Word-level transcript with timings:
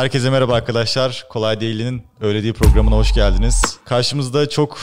Herkese 0.00 0.30
merhaba 0.30 0.54
arkadaşlar. 0.54 1.26
Kolay 1.28 1.60
Değil'in 1.60 2.02
Öyle 2.20 2.42
Değil 2.42 2.54
programına 2.54 2.96
hoş 2.96 3.14
geldiniz. 3.14 3.78
Karşımızda 3.84 4.48
çok 4.48 4.78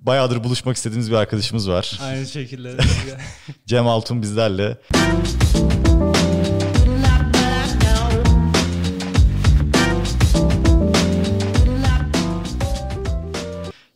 bayağıdır 0.00 0.44
buluşmak 0.44 0.76
istediğimiz 0.76 1.10
bir 1.10 1.16
arkadaşımız 1.16 1.70
var. 1.70 1.98
Aynı 2.02 2.26
şekilde. 2.26 2.76
Cem 3.66 3.86
Altun 3.86 4.22
bizlerle. 4.22 4.78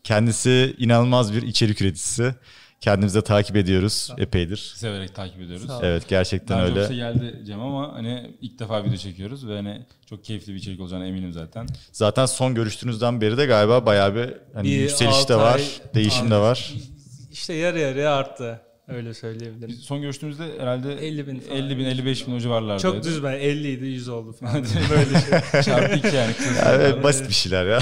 Kendisi 0.04 0.74
inanılmaz 0.78 1.32
bir 1.32 1.42
içerik 1.42 1.80
üreticisi. 1.80 2.34
Kendimizi 2.80 3.14
de 3.18 3.22
takip 3.22 3.56
ediyoruz 3.56 4.10
epeydir. 4.18 4.72
Severek 4.76 5.14
takip 5.14 5.40
ediyoruz. 5.40 5.66
Evet 5.82 6.08
gerçekten 6.08 6.58
Daha 6.58 6.66
önce 6.66 6.72
öyle. 6.72 6.82
olsa 6.84 6.94
geldi 6.94 7.42
Cem 7.46 7.60
ama 7.60 7.94
hani 7.94 8.36
ilk 8.40 8.58
defa 8.58 8.84
video 8.84 8.96
çekiyoruz 8.96 9.48
ve 9.48 9.56
hani 9.56 9.86
çok 10.10 10.24
keyifli 10.24 10.52
bir 10.52 10.58
içerik 10.58 10.80
olacağına 10.80 11.06
eminim 11.06 11.32
zaten. 11.32 11.66
Zaten 11.92 12.26
son 12.26 12.54
görüştüğünüzden 12.54 13.20
beri 13.20 13.36
de 13.36 13.46
galiba 13.46 13.86
bayağı 13.86 14.14
bir, 14.14 14.34
hani 14.54 14.68
Bir 14.68 14.80
yükseliş 14.80 15.28
de 15.28 15.36
var, 15.36 15.54
ay- 15.54 15.94
değişim 15.94 16.30
de 16.30 16.36
var. 16.36 16.72
işte 17.32 17.54
yarı 17.54 17.78
yarıya 17.78 18.14
arttı. 18.16 18.60
Öyle 18.88 19.14
söyleyebilirim. 19.14 19.68
Biz 19.68 19.80
son 19.80 20.00
görüştüğümüzde 20.02 20.44
herhalde 20.58 20.94
50 21.06 21.26
bin 21.26 21.40
falan. 21.40 21.58
50 21.58 21.78
bin 21.78 21.84
55 21.84 22.26
bin 22.26 22.32
o 22.32 22.40
civarlardaydı. 22.40 22.82
Çok 22.82 23.04
düz 23.04 23.24
ben 23.24 23.32
50 23.32 23.70
idi 23.72 23.86
100 23.86 24.08
oldu 24.08 24.32
falan. 24.32 24.66
Böyle 24.90 25.10
şey. 25.20 25.62
Çarpı 25.62 25.96
iki 25.96 26.16
yani. 26.16 26.32
kısa 26.38 26.70
Yani 26.70 26.82
evet, 26.82 27.02
basit 27.04 27.28
bir 27.28 27.34
şeyler 27.34 27.66
ya. 27.66 27.78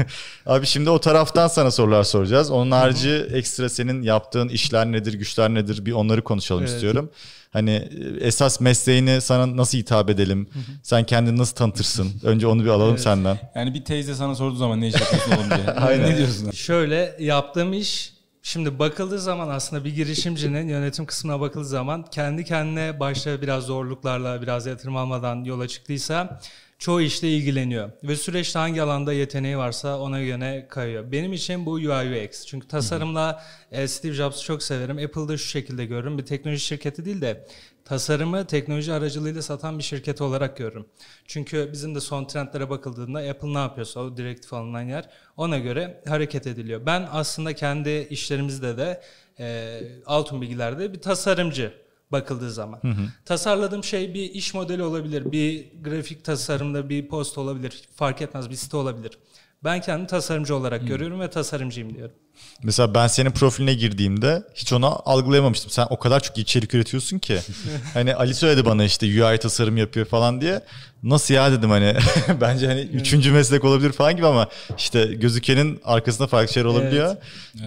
Abi 0.46 0.66
şimdi 0.66 0.90
o 0.90 1.00
taraftan 1.00 1.48
sana 1.48 1.70
sorular 1.70 2.04
soracağız. 2.04 2.50
Onun 2.50 2.70
harici 2.70 3.10
ekstra 3.32 3.68
senin 3.68 4.02
yaptığın 4.02 4.48
işler 4.48 4.86
nedir, 4.86 5.12
güçler 5.14 5.54
nedir 5.54 5.86
bir 5.86 5.92
onları 5.92 6.22
konuşalım 6.24 6.62
Evet. 6.62 6.74
istiyorum. 6.74 7.10
Hani 7.52 7.70
e, 7.70 8.26
esas 8.26 8.60
mesleğini 8.60 9.20
sana 9.20 9.56
nasıl 9.56 9.78
hitap 9.78 10.10
edelim? 10.10 10.48
Sen 10.82 11.04
kendini 11.04 11.38
nasıl 11.38 11.56
tanıtırsın? 11.56 12.12
Önce 12.24 12.46
onu 12.46 12.64
bir 12.64 12.68
alalım 12.68 12.90
Evet. 12.90 13.00
senden. 13.00 13.38
Yani 13.54 13.74
bir 13.74 13.84
teyze 13.84 14.14
sana 14.14 14.34
sorduğu 14.34 14.56
zaman 14.56 14.80
ne 14.80 14.88
iş 14.88 14.94
yapıyorsun 15.00 15.30
oğlum 15.32 15.50
diye. 15.50 15.70
Aynen. 15.70 16.10
ne 16.10 16.16
diyorsun? 16.16 16.50
Şöyle 16.50 17.16
yaptığım 17.20 17.72
iş 17.72 18.17
Şimdi 18.42 18.78
bakıldığı 18.78 19.18
zaman 19.18 19.48
aslında 19.48 19.84
bir 19.84 19.94
girişimcinin 19.94 20.68
yönetim 20.68 21.06
kısmına 21.06 21.40
bakıldığı 21.40 21.64
zaman 21.64 22.04
kendi 22.04 22.44
kendine 22.44 23.00
başta 23.00 23.42
biraz 23.42 23.64
zorluklarla 23.64 24.42
biraz 24.42 24.66
yatırım 24.66 24.96
almadan 24.96 25.44
yola 25.44 25.68
çıktıysa 25.68 26.40
çoğu 26.78 27.00
işle 27.00 27.28
ilgileniyor. 27.36 27.90
Ve 28.02 28.16
süreçte 28.16 28.58
hangi 28.58 28.82
alanda 28.82 29.12
yeteneği 29.12 29.58
varsa 29.58 29.98
ona 29.98 30.22
göre 30.22 30.66
kayıyor. 30.70 31.12
Benim 31.12 31.32
için 31.32 31.66
bu 31.66 31.72
UI 31.72 32.26
UX. 32.26 32.46
Çünkü 32.46 32.68
tasarımla 32.68 33.44
e, 33.72 33.88
Steve 33.88 34.12
Jobs'ı 34.12 34.44
çok 34.44 34.62
severim. 34.62 34.98
Apple'da 34.98 35.36
şu 35.36 35.48
şekilde 35.48 35.86
görürüm. 35.86 36.18
Bir 36.18 36.26
teknoloji 36.26 36.60
şirketi 36.60 37.04
değil 37.04 37.20
de 37.20 37.46
tasarımı 37.88 38.46
teknoloji 38.46 38.92
aracılığıyla 38.92 39.42
satan 39.42 39.78
bir 39.78 39.82
şirket 39.82 40.20
olarak 40.20 40.56
görürüm. 40.56 40.86
Çünkü 41.26 41.70
bizim 41.72 41.94
de 41.94 42.00
son 42.00 42.24
trendlere 42.24 42.70
bakıldığında 42.70 43.18
Apple 43.18 43.54
ne 43.54 43.58
yapıyorsa 43.58 44.00
o 44.00 44.16
direktif 44.16 44.52
alınan 44.52 44.82
yer 44.82 45.08
ona 45.36 45.58
göre 45.58 46.02
hareket 46.08 46.46
ediliyor. 46.46 46.86
Ben 46.86 47.08
aslında 47.12 47.54
kendi 47.54 47.90
işlerimizde 48.10 48.76
de 48.76 49.02
e, 49.38 49.80
Altın 50.06 50.40
Bilgiler'de 50.40 50.92
bir 50.92 51.00
tasarımcı 51.00 51.72
bakıldığı 52.12 52.50
zaman. 52.50 52.80
Tasarladığım 53.24 53.84
şey 53.84 54.14
bir 54.14 54.30
iş 54.30 54.54
modeli 54.54 54.82
olabilir, 54.82 55.32
bir 55.32 55.72
grafik 55.82 56.24
tasarımda 56.24 56.88
bir 56.88 57.08
post 57.08 57.38
olabilir, 57.38 57.82
fark 57.94 58.22
etmez 58.22 58.50
bir 58.50 58.54
site 58.54 58.76
olabilir. 58.76 59.18
Ben 59.64 59.80
kendimi 59.80 60.06
tasarımcı 60.06 60.56
olarak 60.56 60.86
görüyorum 60.88 61.20
ve 61.20 61.30
tasarımcıyım 61.30 61.94
diyorum. 61.94 62.14
Mesela 62.62 62.94
ben 62.94 63.06
senin 63.06 63.30
profiline 63.30 63.74
girdiğimde 63.74 64.42
hiç 64.54 64.72
onu 64.72 65.02
algılayamamıştım. 65.04 65.70
Sen 65.70 65.86
o 65.90 65.98
kadar 65.98 66.20
çok 66.20 66.38
içerik 66.38 66.74
üretiyorsun 66.74 67.18
ki. 67.18 67.38
hani 67.94 68.14
Ali 68.14 68.34
söyledi 68.34 68.64
bana 68.64 68.84
işte 68.84 69.06
UI 69.06 69.38
tasarım 69.38 69.76
yapıyor 69.76 70.06
falan 70.06 70.40
diye. 70.40 70.60
Nasıl 71.02 71.34
ya 71.34 71.52
dedim 71.52 71.70
hani. 71.70 71.94
Bence 72.40 72.66
hani 72.66 72.80
üçüncü 72.80 73.32
meslek 73.32 73.64
olabilir 73.64 73.92
falan 73.92 74.16
gibi 74.16 74.26
ama 74.26 74.48
işte 74.78 75.04
gözükenin 75.06 75.80
arkasında 75.84 76.26
farklı 76.26 76.52
şeyler 76.52 76.68
olabiliyor. 76.68 77.16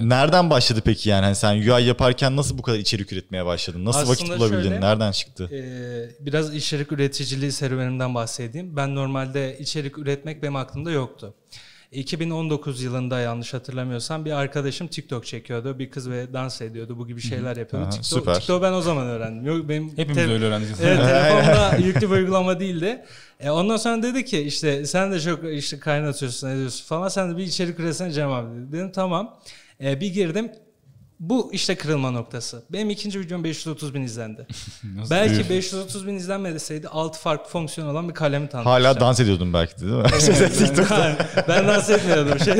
Nereden 0.01 0.49
başladı 0.49 0.81
peki 0.85 1.09
yani? 1.09 1.23
Hani 1.23 1.35
sen 1.35 1.55
UI 1.55 1.83
yaparken 1.83 2.35
nasıl 2.35 2.57
bu 2.57 2.61
kadar 2.61 2.77
içerik 2.77 3.13
üretmeye 3.13 3.45
başladın? 3.45 3.85
Nasıl 3.85 4.09
vakit 4.09 4.23
Aslında 4.23 4.39
bulabildin? 4.39 4.61
şöyle- 4.69 4.81
Nereden 4.81 5.11
çıktı? 5.11 5.49
Ee, 5.53 6.25
biraz 6.25 6.55
içerik 6.55 6.91
üreticiliği 6.91 7.51
serüvenimden 7.51 8.15
bahsedeyim. 8.15 8.75
Ben 8.75 8.95
normalde 8.95 9.57
içerik 9.59 9.97
üretmek 9.97 10.43
benim 10.43 10.55
aklımda 10.55 10.91
yoktu. 10.91 11.33
2019 11.91 12.81
yılında 12.81 13.19
yanlış 13.19 13.53
hatırlamıyorsam 13.53 14.25
bir 14.25 14.31
arkadaşım 14.61 14.87
TikTok 14.87 15.25
çekiyordu. 15.25 15.79
Bir 15.79 15.89
kız 15.89 16.09
ve 16.09 16.33
dans 16.33 16.61
ediyordu. 16.61 16.97
Bu 16.97 17.07
gibi 17.07 17.21
şeyler 17.21 17.57
yapıyordu. 17.57 17.85
Aha, 17.85 17.89
TikTok, 17.91 18.19
süper. 18.19 18.35
TikTok 18.35 18.63
ben 18.63 18.73
o 18.73 18.81
zaman 18.81 19.07
öğrendim. 19.07 19.45
Yok 19.45 19.69
benim 19.69 19.97
Hepimiz 19.97 20.15
te- 20.15 20.33
öyle 20.33 20.45
öğrendik. 20.45 20.69
Evet 20.83 20.99
telefonda 21.05 21.75
yüklü 21.75 22.01
bir 22.01 22.15
uygulama 22.15 22.59
değildi. 22.59 23.05
E, 23.39 23.49
ondan 23.49 23.77
sonra 23.77 24.03
dedi 24.03 24.25
ki 24.25 24.39
işte 24.41 24.85
sen 24.85 25.11
de 25.11 25.19
çok 25.19 25.43
işte 25.53 25.79
kaynatıyorsun 25.79 26.47
ediyorsun 26.49 26.85
falan. 26.85 27.07
Sen 27.07 27.31
de 27.31 27.37
bir 27.37 27.43
içerik 27.43 27.79
üretsene 27.79 28.11
Cem 28.11 28.31
abi 28.31 28.55
dedi. 28.55 28.71
Dedim 28.71 28.91
tamam. 28.91 29.39
E, 29.83 30.01
bir 30.01 30.13
girdim. 30.13 30.51
Bu 31.21 31.49
işte 31.53 31.75
kırılma 31.75 32.11
noktası. 32.11 32.63
Benim 32.69 32.89
ikinci 32.89 33.19
videom 33.19 33.43
530 33.43 33.93
bin 33.93 34.01
izlendi. 34.01 34.47
Belki 35.09 35.49
530 35.49 36.07
bin 36.07 36.15
izlenmeseydi 36.15 36.87
6 36.87 37.19
farklı 37.19 37.49
fonksiyon 37.49 37.87
olan 37.87 38.09
bir 38.09 38.13
kalemi 38.13 38.49
tanıtmıştım. 38.49 38.83
Hala 38.83 38.99
dans 38.99 39.19
ediyordun 39.19 39.53
belki 39.53 39.75
de 39.75 39.81
değil 39.81 39.93
mi? 39.93 40.03
ben 41.47 41.67
dans 41.67 41.89
etmiyordum. 41.89 42.39
Şey, 42.39 42.53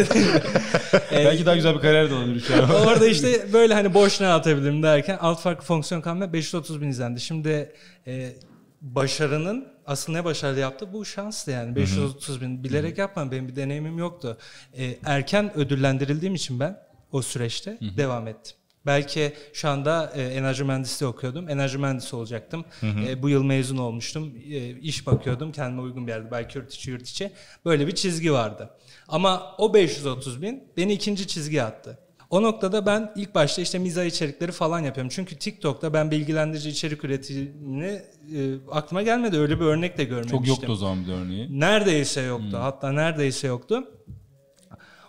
E, 1.12 1.26
Belki 1.26 1.46
daha 1.46 1.56
güzel 1.56 1.76
bir 1.76 1.80
kariyer 1.82 2.10
de 2.10 2.14
olabilir 2.14 2.44
şu 2.48 2.64
an. 2.64 2.70
Orada 2.70 3.08
işte 3.08 3.54
böyle 3.54 3.74
hani 3.74 3.94
boş 3.94 4.22
ne 4.22 4.28
atabilirim 4.28 4.84
derken 4.84 5.18
alt 5.22 5.40
farklı 5.40 5.66
fonksiyon 5.66 6.02
kalma 6.02 6.34
530 6.34 6.82
bin 6.82 6.88
izlendi. 6.88 7.22
Şimdi 7.22 7.74
e, 8.08 8.34
başarının 8.82 9.68
asıl 9.86 10.14
ne 10.14 10.26
başarılı 10.26 10.60
yaptı? 10.60 10.94
Bu 10.94 11.06
şanstı 11.06 11.52
yani. 11.52 11.76
530 11.76 12.42
bin 12.42 12.64
bilerek 12.64 12.98
yapmadım. 12.98 13.32
Benim 13.32 13.48
bir 13.48 13.56
deneyimim 13.56 13.98
yoktu. 13.98 14.38
E, 14.78 14.98
erken 15.06 15.58
ödüllendirildiğim 15.58 16.36
için 16.36 16.60
ben 16.60 16.91
o 17.12 17.22
süreçte 17.22 17.78
devam 17.98 18.28
ettim. 18.28 18.56
Belki 18.86 19.34
şu 19.54 19.70
anda 19.70 20.12
e, 20.16 20.22
enerji 20.22 20.64
mühendisliği 20.64 21.10
okuyordum. 21.10 21.50
Enerji 21.50 21.78
mühendisi 21.78 22.16
olacaktım. 22.16 22.66
E, 23.08 23.22
bu 23.24 23.30
yıl 23.30 23.44
mezun 23.44 23.78
olmuştum. 23.78 24.34
E, 24.52 24.70
iş 24.70 25.08
bakıyordum 25.08 25.52
kendime 25.52 25.82
uygun 25.82 26.08
bir 26.08 26.12
yerde. 26.12 26.32
Belki 26.32 26.58
yurt 26.58 26.74
içi 26.74 26.92
yurt 26.92 27.08
içi. 27.08 27.32
Böyle 27.66 27.88
bir 27.88 27.96
çizgi 27.96 28.34
vardı. 28.34 28.70
Ama 29.08 29.56
o 29.58 29.74
530 29.74 30.42
bin 30.42 30.64
beni 30.78 30.94
ikinci 30.94 31.28
çizgiye 31.28 31.64
attı. 31.64 32.00
O 32.30 32.42
noktada 32.42 32.86
ben 32.86 33.12
ilk 33.16 33.36
başta 33.36 33.62
işte 33.62 33.80
mizah 33.80 34.06
içerikleri 34.06 34.52
falan 34.52 34.80
yapıyorum. 34.80 35.12
Çünkü 35.16 35.36
TikTok'ta 35.36 35.94
ben 35.94 36.12
bilgilendirici 36.12 36.70
içerik 36.70 37.04
üretimini 37.04 37.86
e, 37.86 38.56
aklıma 38.72 39.02
gelmedi. 39.02 39.38
Öyle 39.38 39.60
bir 39.60 39.66
örnek 39.66 39.98
de 39.98 40.04
görmemiştim. 40.04 40.38
Çok 40.38 40.48
yoktu 40.48 40.72
o 40.72 40.76
zaman 40.76 41.06
bir 41.08 41.12
örneği. 41.12 41.60
Neredeyse 41.60 42.22
yoktu. 42.22 42.58
Hatta 42.62 42.92
neredeyse 42.92 43.48
yoktu. 43.48 43.84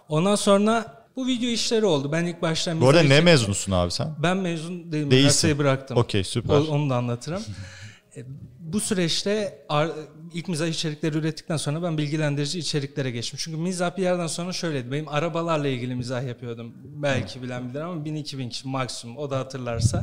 Ondan 0.08 0.34
sonra 0.34 1.01
bu 1.17 1.27
video 1.27 1.49
işleri 1.49 1.84
oldu. 1.84 2.12
Ben 2.12 2.25
ilk 2.25 2.43
başta 2.43 2.81
Bu 2.81 2.89
arada 2.89 3.03
ne 3.03 3.21
mezunusun 3.21 3.73
abi 3.73 3.91
sen? 3.91 4.09
Ben 4.23 4.37
mezun 4.37 4.93
değilim. 4.93 4.93
Değilsin. 4.93 5.17
Üniversiteyi 5.19 5.59
bıraktım. 5.59 5.97
Okey 5.97 6.25
süper. 6.25 6.55
O- 6.55 6.65
Onu 6.67 6.91
da 6.91 6.97
anlatırım. 6.97 7.43
E, 8.17 8.25
Bu 8.61 8.81
süreçte 8.81 9.59
ilk 10.34 10.49
mizah 10.49 10.67
içerikleri 10.67 11.19
ürettikten 11.19 11.56
sonra 11.56 11.83
ben 11.83 11.99
bilgilendirici 11.99 12.59
içeriklere 12.59 13.11
geçtim. 13.11 13.39
Çünkü 13.43 13.59
mizah 13.59 13.97
bir 13.97 14.03
yerden 14.03 14.27
sonra 14.27 14.53
şöyleydi. 14.53 14.93
Benim 14.93 15.09
arabalarla 15.09 15.69
ilgili 15.69 15.95
mizah 15.95 16.23
yapıyordum. 16.27 16.73
Belki 16.84 17.43
bilen 17.43 17.69
bilir 17.71 17.81
ama 17.81 18.03
1000-2000 18.05 18.49
kişi 18.49 18.69
maksimum. 18.69 19.17
O 19.17 19.31
da 19.31 19.39
hatırlarsa. 19.39 20.03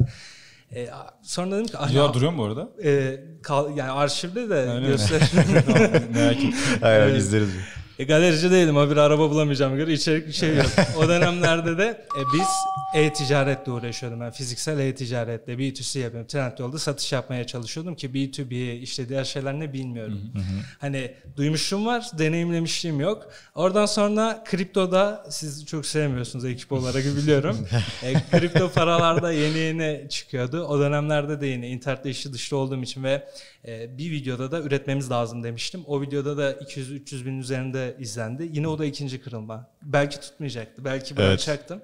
E, 0.71 0.89
a- 0.89 1.13
sonra 1.23 1.51
dedim 1.55 1.65
ki... 1.67 1.77
"Ay, 1.77 1.89
Videolar 1.89 2.13
duruyor 2.13 2.31
mu 2.31 2.37
bu 2.37 2.43
arada? 2.45 2.69
e, 2.83 3.19
kal- 3.43 3.77
yani 3.77 3.91
arşivde 3.91 4.49
de 4.49 4.53
Öyle 4.53 4.79
mi? 4.79 4.87
göster. 4.87 5.31
Tamam, 5.65 5.81
merak 6.13 6.35
ettim. 6.37 6.53
Hayır 6.81 7.15
izleriz. 7.15 7.49
E, 7.99 8.03
galerici 8.03 8.51
değilim 8.51 8.75
bir 8.75 8.97
araba 8.97 9.29
bulamayacağım 9.29 9.75
göre 9.75 9.93
içerik 9.93 10.27
bir 10.27 10.31
şey 10.31 10.55
yok. 10.55 10.65
O 10.97 11.07
dönemlerde 11.07 11.77
de 11.77 12.05
e, 12.17 12.21
biz 12.33 12.47
e-ticaretle 12.95 13.71
uğraşıyordum. 13.71 14.19
Ben 14.19 14.31
fiziksel 14.31 14.79
e-ticaretle 14.79 15.53
B2C 15.53 15.99
yapıyorum. 15.99 16.27
Trendyol'da 16.27 16.79
satış 16.79 17.11
yapmaya 17.11 17.47
çalışıyordum 17.47 17.95
ki 17.95 18.09
B2B 18.09 18.79
işte 18.79 19.09
diğer 19.09 19.23
şeyler 19.23 19.59
ne 19.59 19.73
bilmiyorum. 19.73 20.31
Hani 20.79 21.11
duymuşluğum 21.37 21.85
var, 21.85 22.07
deneyimlemişliğim 22.17 22.99
yok. 22.99 23.31
Oradan 23.55 23.85
sonra 23.85 24.43
kriptoda 24.45 25.25
siz 25.29 25.65
çok 25.65 25.85
sevmiyorsunuz 25.85 26.45
ekip 26.45 26.71
olarak 26.71 27.03
biliyorum. 27.17 27.67
e, 28.03 28.13
kripto 28.13 28.71
paralarda 28.71 29.31
yeni 29.31 29.57
yeni 29.57 30.09
çıkıyordu. 30.09 30.63
O 30.63 30.79
dönemlerde 30.79 31.41
de 31.41 31.47
yeni 31.47 31.67
internette 31.67 32.09
işi 32.09 32.33
dışta 32.33 32.55
olduğum 32.55 32.83
için 32.83 33.03
ve 33.03 33.27
e, 33.67 33.97
bir 33.97 34.11
videoda 34.11 34.51
da 34.51 34.61
üretmemiz 34.61 35.11
lazım 35.11 35.43
demiştim. 35.43 35.81
O 35.87 36.01
videoda 36.01 36.37
da 36.37 36.51
200-300 36.53 37.25
bin 37.25 37.39
üzerinde 37.39 37.88
izlendi. 37.99 38.49
Yine 38.53 38.67
o 38.67 38.79
da 38.79 38.85
ikinci 38.85 39.21
kırılma. 39.21 39.67
Belki 39.81 40.19
tutmayacaktı. 40.19 40.85
Belki 40.85 41.17
bırakacaktım. 41.17 41.81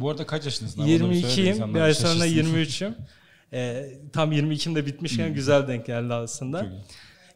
Bu 0.00 0.10
arada 0.10 0.26
kaç 0.26 0.44
yaşındasın? 0.44 0.82
abi? 0.82 0.94
Onu 1.04 1.10
da 1.10 1.10
bir 1.14 1.22
söyle 1.22 1.36
de 1.36 1.40
22'yim. 1.40 1.54
insanlar 1.54 1.74
Bir 1.74 1.80
ay 1.80 1.94
sonra 1.94 2.28
şaşırsın. 2.28 2.54
23'üm. 2.54 2.92
E, 3.52 3.86
tam 4.12 4.32
22'imde 4.32 4.86
bitmişken 4.86 5.34
güzel 5.34 5.68
denk 5.68 5.86
geldi 5.86 6.14
aslında. 6.14 6.66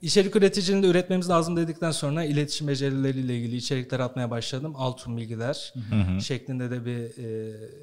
İçerik 0.02 0.36
üreticiliğinde 0.36 0.86
üretmemiz 0.86 1.30
lazım 1.30 1.56
dedikten 1.56 1.90
sonra 1.90 2.24
iletişim 2.24 2.68
becerileriyle 2.68 3.36
ilgili 3.36 3.56
içerikler 3.56 4.00
atmaya 4.00 4.30
başladım. 4.30 4.72
Altın 4.76 5.16
bilgiler 5.16 5.74
şeklinde 6.20 6.70
de 6.70 6.84
bir 6.84 7.24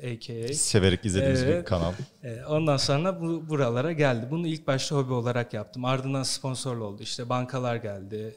e, 0.01 0.13
AKA. 0.15 0.53
Severek 0.53 1.05
izlediğimiz 1.05 1.41
bir 1.43 1.47
Evet. 1.47 1.65
kanal. 1.65 1.93
E, 2.23 2.45
ondan 2.45 2.77
sonra 2.77 3.21
bu 3.21 3.49
buralara 3.49 3.91
geldi. 3.91 4.27
Bunu 4.31 4.47
ilk 4.47 4.67
başta 4.67 4.95
hobi 4.95 5.13
olarak 5.13 5.53
yaptım. 5.53 5.85
Ardından 5.85 6.23
sponsorlu 6.23 6.83
oldu. 6.83 7.03
İşte 7.03 7.29
bankalar 7.29 7.75
geldi. 7.75 8.35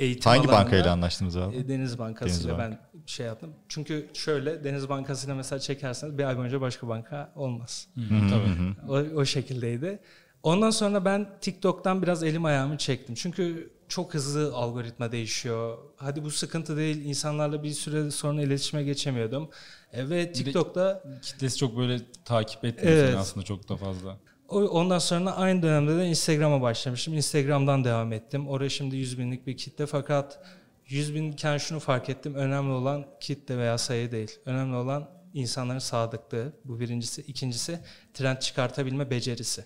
Eğitim 0.00 0.30
Hangi 0.30 0.48
bankayla 0.48 0.92
anlaştınız 0.92 1.36
abi? 1.36 1.56
E, 1.56 1.68
Deniz 1.68 1.98
Bankası'yla 1.98 2.58
Deniz 2.58 2.70
ben 2.70 2.78
şey 3.06 3.26
yaptım. 3.26 3.50
Çünkü 3.68 4.10
şöyle 4.14 4.64
Deniz 4.64 4.88
Bankası'yla 4.88 5.34
mesela 5.34 5.58
çekerseniz 5.58 6.18
bir 6.18 6.24
ay 6.24 6.38
boyunca 6.38 6.60
başka 6.60 6.88
banka 6.88 7.32
olmaz. 7.36 7.88
Tabii. 8.30 8.74
O, 8.88 9.20
o 9.20 9.24
şekildeydi. 9.24 9.98
Ondan 10.42 10.70
sonra 10.70 11.04
ben 11.04 11.28
TikTok'tan 11.40 12.02
biraz 12.02 12.22
elim 12.22 12.44
ayağımı 12.44 12.78
çektim. 12.78 13.14
Çünkü 13.14 13.70
çok 13.88 14.14
hızlı 14.14 14.54
algoritma 14.54 15.12
değişiyor. 15.12 15.78
Hadi 15.96 16.24
bu 16.24 16.30
sıkıntı 16.30 16.76
değil. 16.76 17.04
İnsanlarla 17.04 17.62
bir 17.62 17.70
süre 17.70 18.10
sonra 18.10 18.42
iletişime 18.42 18.82
geçemiyordum. 18.82 19.50
E, 19.92 20.10
ve 20.10 20.32
TikTok'ta 20.32 21.02
Kitlesi 21.22 21.58
çok 21.58 21.76
böyle 21.76 22.00
takip 22.24 22.64
etmiyor 22.64 22.96
Evet. 22.96 23.16
aslında 23.16 23.46
çok 23.46 23.68
da 23.68 23.76
fazla. 23.76 24.16
Ondan 24.50 24.98
sonra 24.98 25.36
aynı 25.36 25.62
dönemde 25.62 25.96
de 25.96 26.06
Instagram'a 26.06 26.62
başlamıştım. 26.62 27.14
Instagram'dan 27.14 27.84
devam 27.84 28.12
ettim. 28.12 28.48
Oraya 28.48 28.68
şimdi 28.68 28.96
100 28.96 29.18
binlik 29.18 29.46
bir 29.46 29.56
kitle 29.56 29.86
fakat 29.86 30.38
100 30.86 31.14
binken 31.14 31.58
şunu 31.58 31.80
fark 31.80 32.08
ettim. 32.08 32.34
Önemli 32.34 32.72
olan 32.72 33.06
kitle 33.20 33.58
veya 33.58 33.78
sayı 33.78 34.12
değil. 34.12 34.38
Önemli 34.46 34.76
olan 34.76 35.10
insanların 35.34 35.78
sadıklığı. 35.78 36.52
Bu 36.64 36.80
birincisi. 36.80 37.22
İkincisi 37.22 37.78
trend 38.14 38.38
çıkartabilme 38.38 39.10
becerisi. 39.10 39.64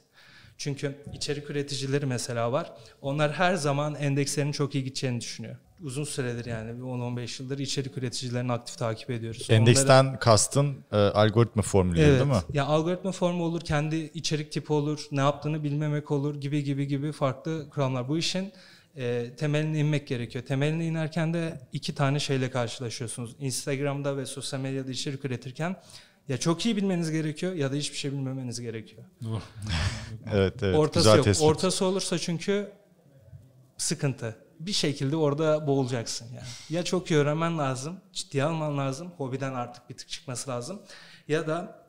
Çünkü 0.58 1.04
içerik 1.12 1.50
üreticileri 1.50 2.06
mesela 2.06 2.52
var. 2.52 2.72
Onlar 3.02 3.32
her 3.32 3.54
zaman 3.54 3.94
endekslerin 3.94 4.52
çok 4.52 4.74
iyi 4.74 4.84
gideceğini 4.84 5.20
düşünüyor. 5.20 5.56
Uzun 5.82 6.04
süredir 6.04 6.44
yani 6.44 6.76
bir 6.76 6.82
10-15 6.82 7.42
yıldır 7.42 7.58
içerik 7.58 7.98
üreticilerini 7.98 8.52
aktif 8.52 8.78
takip 8.78 9.10
ediyoruz. 9.10 9.46
Onları- 9.50 9.60
Endeksten 9.60 10.18
kastın 10.18 10.76
e, 10.92 10.96
algoritma 10.96 11.62
formülü 11.62 12.00
Evet. 12.00 12.20
değil 12.20 12.30
mi? 12.30 12.36
Ya 12.52 12.64
algoritma 12.64 13.12
formu 13.12 13.44
olur, 13.44 13.60
kendi 13.60 13.96
içerik 13.96 14.52
tipi 14.52 14.72
olur, 14.72 15.06
ne 15.12 15.20
yaptığını 15.20 15.62
bilmemek 15.64 16.10
olur 16.10 16.40
gibi 16.40 16.64
gibi 16.64 16.86
gibi 16.86 17.12
farklı 17.12 17.70
kuramlar. 17.70 18.08
Bu 18.08 18.18
işin 18.18 18.52
e, 18.96 19.30
temeline 19.36 19.78
inmek 19.78 20.06
gerekiyor. 20.08 20.44
Temeline 20.44 20.86
inerken 20.86 21.34
de 21.34 21.60
iki 21.72 21.94
tane 21.94 22.18
şeyle 22.20 22.50
karşılaşıyorsunuz. 22.50 23.36
Instagram'da 23.38 24.16
ve 24.16 24.26
sosyal 24.26 24.60
medyada 24.60 24.90
içerik 24.90 25.24
üretirken 25.24 25.76
ya 26.28 26.36
çok 26.38 26.66
iyi 26.66 26.76
bilmeniz 26.76 27.10
gerekiyor 27.10 27.52
ya 27.52 27.72
da 27.72 27.76
hiçbir 27.76 27.96
şey 27.96 28.12
bilmemeniz 28.12 28.60
gerekiyor. 28.60 29.02
Evet 30.32 30.54
evet. 30.62 30.76
Ortası 30.78 30.98
Güzel 31.08 31.16
yok. 31.16 31.24
tespit. 31.24 31.46
Ortası 31.48 31.84
olursa 31.84 32.18
çünkü 32.18 32.72
sıkıntı. 33.78 34.36
Bir 34.60 34.72
şekilde 34.72 35.16
orada 35.16 35.66
boğulacaksın 35.66 36.26
yani. 36.34 36.46
Ya 36.70 36.84
çok 36.84 37.10
iyi 37.10 37.16
öğrenmen 37.16 37.58
lazım, 37.58 38.00
ciddiye 38.12 38.44
alman 38.44 38.78
lazım, 38.78 39.10
hobiden 39.16 39.54
artık 39.54 39.90
bir 39.90 39.96
tık 39.96 40.08
çıkması 40.08 40.50
lazım. 40.50 40.82
Ya 41.28 41.46
da 41.46 41.84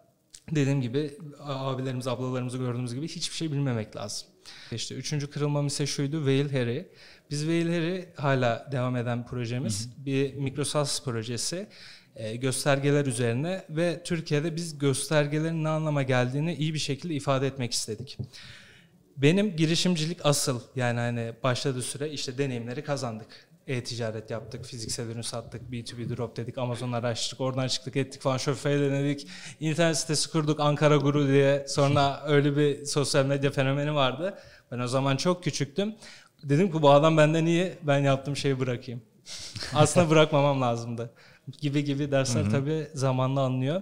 dediğim 0.52 0.82
gibi 0.82 1.18
abilerimiz, 1.40 2.08
ablalarımızı 2.08 2.58
gördüğümüz 2.58 2.94
gibi 2.94 3.08
hiçbir 3.08 3.36
şey 3.36 3.52
bilmemek 3.52 3.96
lazım. 3.96 4.28
İşte 4.72 4.96
üçüncü 4.96 5.30
kırılmam 5.30 5.68
ise 5.68 5.88
şuydu, 5.88 6.18
Whale 6.18 6.60
Harry. 6.60 6.92
Biz 7.32 7.40
Whale 7.40 7.76
Harry 7.76 8.14
hala 8.16 8.70
devam 8.72 8.96
eden 8.96 9.26
projemiz. 9.26 9.90
Bir 10.06 10.34
Microsoft 10.34 11.06
projesi. 11.06 11.68
e, 12.16 12.36
göstergeler 12.36 13.06
üzerine 13.06 13.66
ve 13.70 14.02
Türkiye'de 14.04 14.56
biz 14.56 14.78
göstergelerin 14.78 15.64
ne 15.64 15.70
anlama 15.70 16.04
geldiğini 16.04 16.56
iyi 16.56 16.74
bir 16.74 16.80
şekilde 16.80 17.14
ifade 17.14 17.48
etmek 17.48 17.72
istedik. 17.72 18.18
Benim 19.18 19.56
girişimcilik 19.56 20.26
asıl 20.26 20.62
yani 20.76 21.00
hani 21.00 21.34
başladığı 21.44 21.82
süre 21.82 22.10
işte 22.10 22.38
deneyimleri 22.38 22.84
kazandık. 22.84 23.28
E-ticaret 23.68 24.32
yaptık, 24.32 24.66
fiziksel 24.66 25.08
ürün 25.08 25.22
sattık, 25.22 25.62
B2B 25.72 26.18
drop 26.18 26.38
dedik, 26.38 26.58
Amazon'la 26.58 26.98
araştırdık, 26.98 27.42
oradan 27.42 27.68
çıktık 27.68 27.96
ettik 27.96 28.22
falan, 28.22 28.38
Shopify'e 28.38 28.80
denedik. 28.80 29.28
İnternet 29.60 29.98
sitesi 29.98 30.32
kurduk 30.32 30.60
Ankara 30.60 30.98
Guru 30.98 31.28
diye. 31.28 31.66
Sonra 31.68 32.24
öyle 32.28 32.58
bir 32.58 32.86
sosyal 32.86 33.26
medya 33.26 33.52
fenomeni 33.52 33.96
vardı. 33.96 34.38
Ben 34.72 34.80
o 34.80 34.88
zaman 34.88 35.18
çok 35.18 35.44
küçüktüm. 35.44 35.96
Dedim 36.44 36.72
ki 36.72 36.82
bu 36.82 36.92
adam 36.92 37.18
benden 37.18 37.46
iyi, 37.46 37.74
ben 37.82 38.00
yaptığım 38.00 38.36
şeyi 38.36 38.60
bırakayım. 38.60 39.02
Aslında 39.74 40.10
bırakmamam 40.10 40.62
lazımdı. 40.62 41.14
Gibi 41.62 41.84
gibi 41.84 42.12
dersler 42.12 42.50
tabii 42.52 42.88
zamanla 42.94 43.42
anlıyor. 43.42 43.82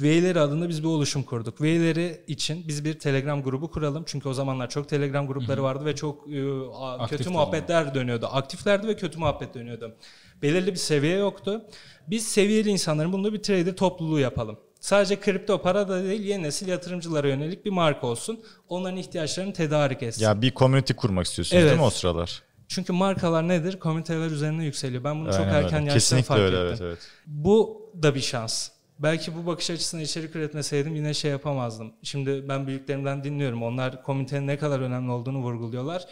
V'leri 0.00 0.40
adında 0.40 0.68
biz 0.68 0.82
bir 0.82 0.88
oluşum 0.88 1.22
kurduk. 1.22 1.60
V'leri 1.62 2.24
için 2.26 2.68
biz 2.68 2.84
bir 2.84 2.98
Telegram 2.98 3.42
grubu 3.42 3.70
kuralım. 3.70 4.02
Çünkü 4.06 4.28
o 4.28 4.34
zamanlar 4.34 4.70
çok 4.70 4.88
Telegram 4.88 5.26
grupları 5.26 5.62
vardı 5.62 5.84
ve 5.84 5.94
çok 5.94 6.28
e, 6.28 7.06
kötü 7.08 7.30
muhabbetler 7.30 7.94
dönüyordu. 7.94 8.26
Aktiflerdi 8.32 8.86
ve 8.86 8.96
kötü 8.96 9.18
muhabbet 9.18 9.54
dönüyordu. 9.54 9.96
Belirli 10.42 10.70
bir 10.72 10.78
seviye 10.78 11.16
yoktu. 11.16 11.62
Biz 12.06 12.28
seviyeli 12.28 12.68
insanların 12.70 13.12
bunda 13.12 13.32
bir 13.32 13.42
trader 13.42 13.76
topluluğu 13.76 14.18
yapalım. 14.20 14.58
Sadece 14.80 15.20
kripto 15.20 15.62
para 15.62 15.88
da 15.88 16.04
değil 16.04 16.20
yeni 16.20 16.42
nesil 16.42 16.68
yatırımcılara 16.68 17.28
yönelik 17.28 17.64
bir 17.64 17.70
marka 17.70 18.06
olsun. 18.06 18.40
Onların 18.68 18.96
ihtiyaçlarını 18.96 19.52
tedarik 19.52 20.02
etsin. 20.02 20.22
Ya 20.22 20.42
bir 20.42 20.54
community 20.54 20.92
kurmak 20.92 21.26
istiyorsunuz 21.26 21.60
Evet. 21.62 21.70
değil 21.70 21.80
mi 21.80 21.86
o 21.86 21.90
sıralar? 21.90 22.42
Çünkü 22.68 22.92
markalar 22.92 23.48
nedir? 23.48 23.78
Komüniteler 23.78 24.30
üzerine 24.30 24.64
yükseliyor. 24.64 25.04
Ben 25.04 25.20
bunu 25.20 25.32
çok 25.32 25.40
Aynen 25.40 25.54
erken 25.54 25.80
öyle. 25.80 25.84
yaşta 25.84 25.94
Kesinlikle 25.94 26.26
fark 26.26 26.40
öyle 26.40 26.56
ettim. 26.56 26.68
evet 26.68 26.80
evet. 26.80 26.98
Bu 27.26 27.82
da 28.02 28.14
bir 28.14 28.20
şans. 28.20 28.68
Belki 29.02 29.36
bu 29.36 29.46
bakış 29.46 29.70
açısına 29.70 30.00
içerik 30.00 30.36
üretmeseydim 30.36 30.94
yine 30.96 31.14
şey 31.14 31.30
yapamazdım. 31.30 31.92
Şimdi 32.02 32.48
ben 32.48 32.66
büyüklerimden 32.66 33.24
dinliyorum. 33.24 33.62
Onlar 33.62 34.02
komünitenin 34.02 34.46
ne 34.46 34.58
kadar 34.58 34.80
önemli 34.80 35.10
olduğunu 35.10 35.38
vurguluyorlar. 35.38 36.06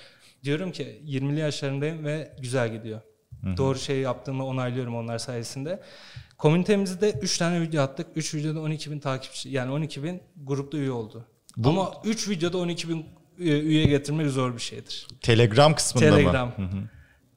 Diyorum 0.44 0.72
ki 0.72 1.02
20'li 1.06 1.40
yaşlarındayım 1.40 2.04
ve 2.04 2.32
güzel 2.40 2.72
gidiyor. 2.72 3.00
Doğru 3.56 3.78
şeyi 3.78 4.02
yaptığımı 4.02 4.46
onaylıyorum 4.46 4.96
onlar 4.96 5.19
sayesinde. 5.19 5.82
Komünitemizde 6.38 7.10
3 7.22 7.38
tane 7.38 7.60
video 7.60 7.82
attık. 7.82 8.06
3 8.16 8.34
videoda 8.34 8.60
12 8.60 8.90
bin 8.90 8.98
takipçi 8.98 9.48
yani 9.48 9.72
12 9.72 10.02
bin 10.02 10.22
grupta 10.44 10.78
üye 10.78 10.90
oldu. 10.90 11.25
Ama 11.64 11.92
3 12.04 12.28
videoda 12.28 12.58
12 12.58 12.88
bin 12.88 13.06
üye 13.38 13.84
getirmek 13.84 14.31
zor 14.31 14.54
bir 14.54 14.60
şeydir. 14.60 15.06
Telegram 15.20 15.75
kısmında 15.75 16.10
Telegram. 16.10 16.48
mı? 16.48 16.54
Hı. 16.56 16.88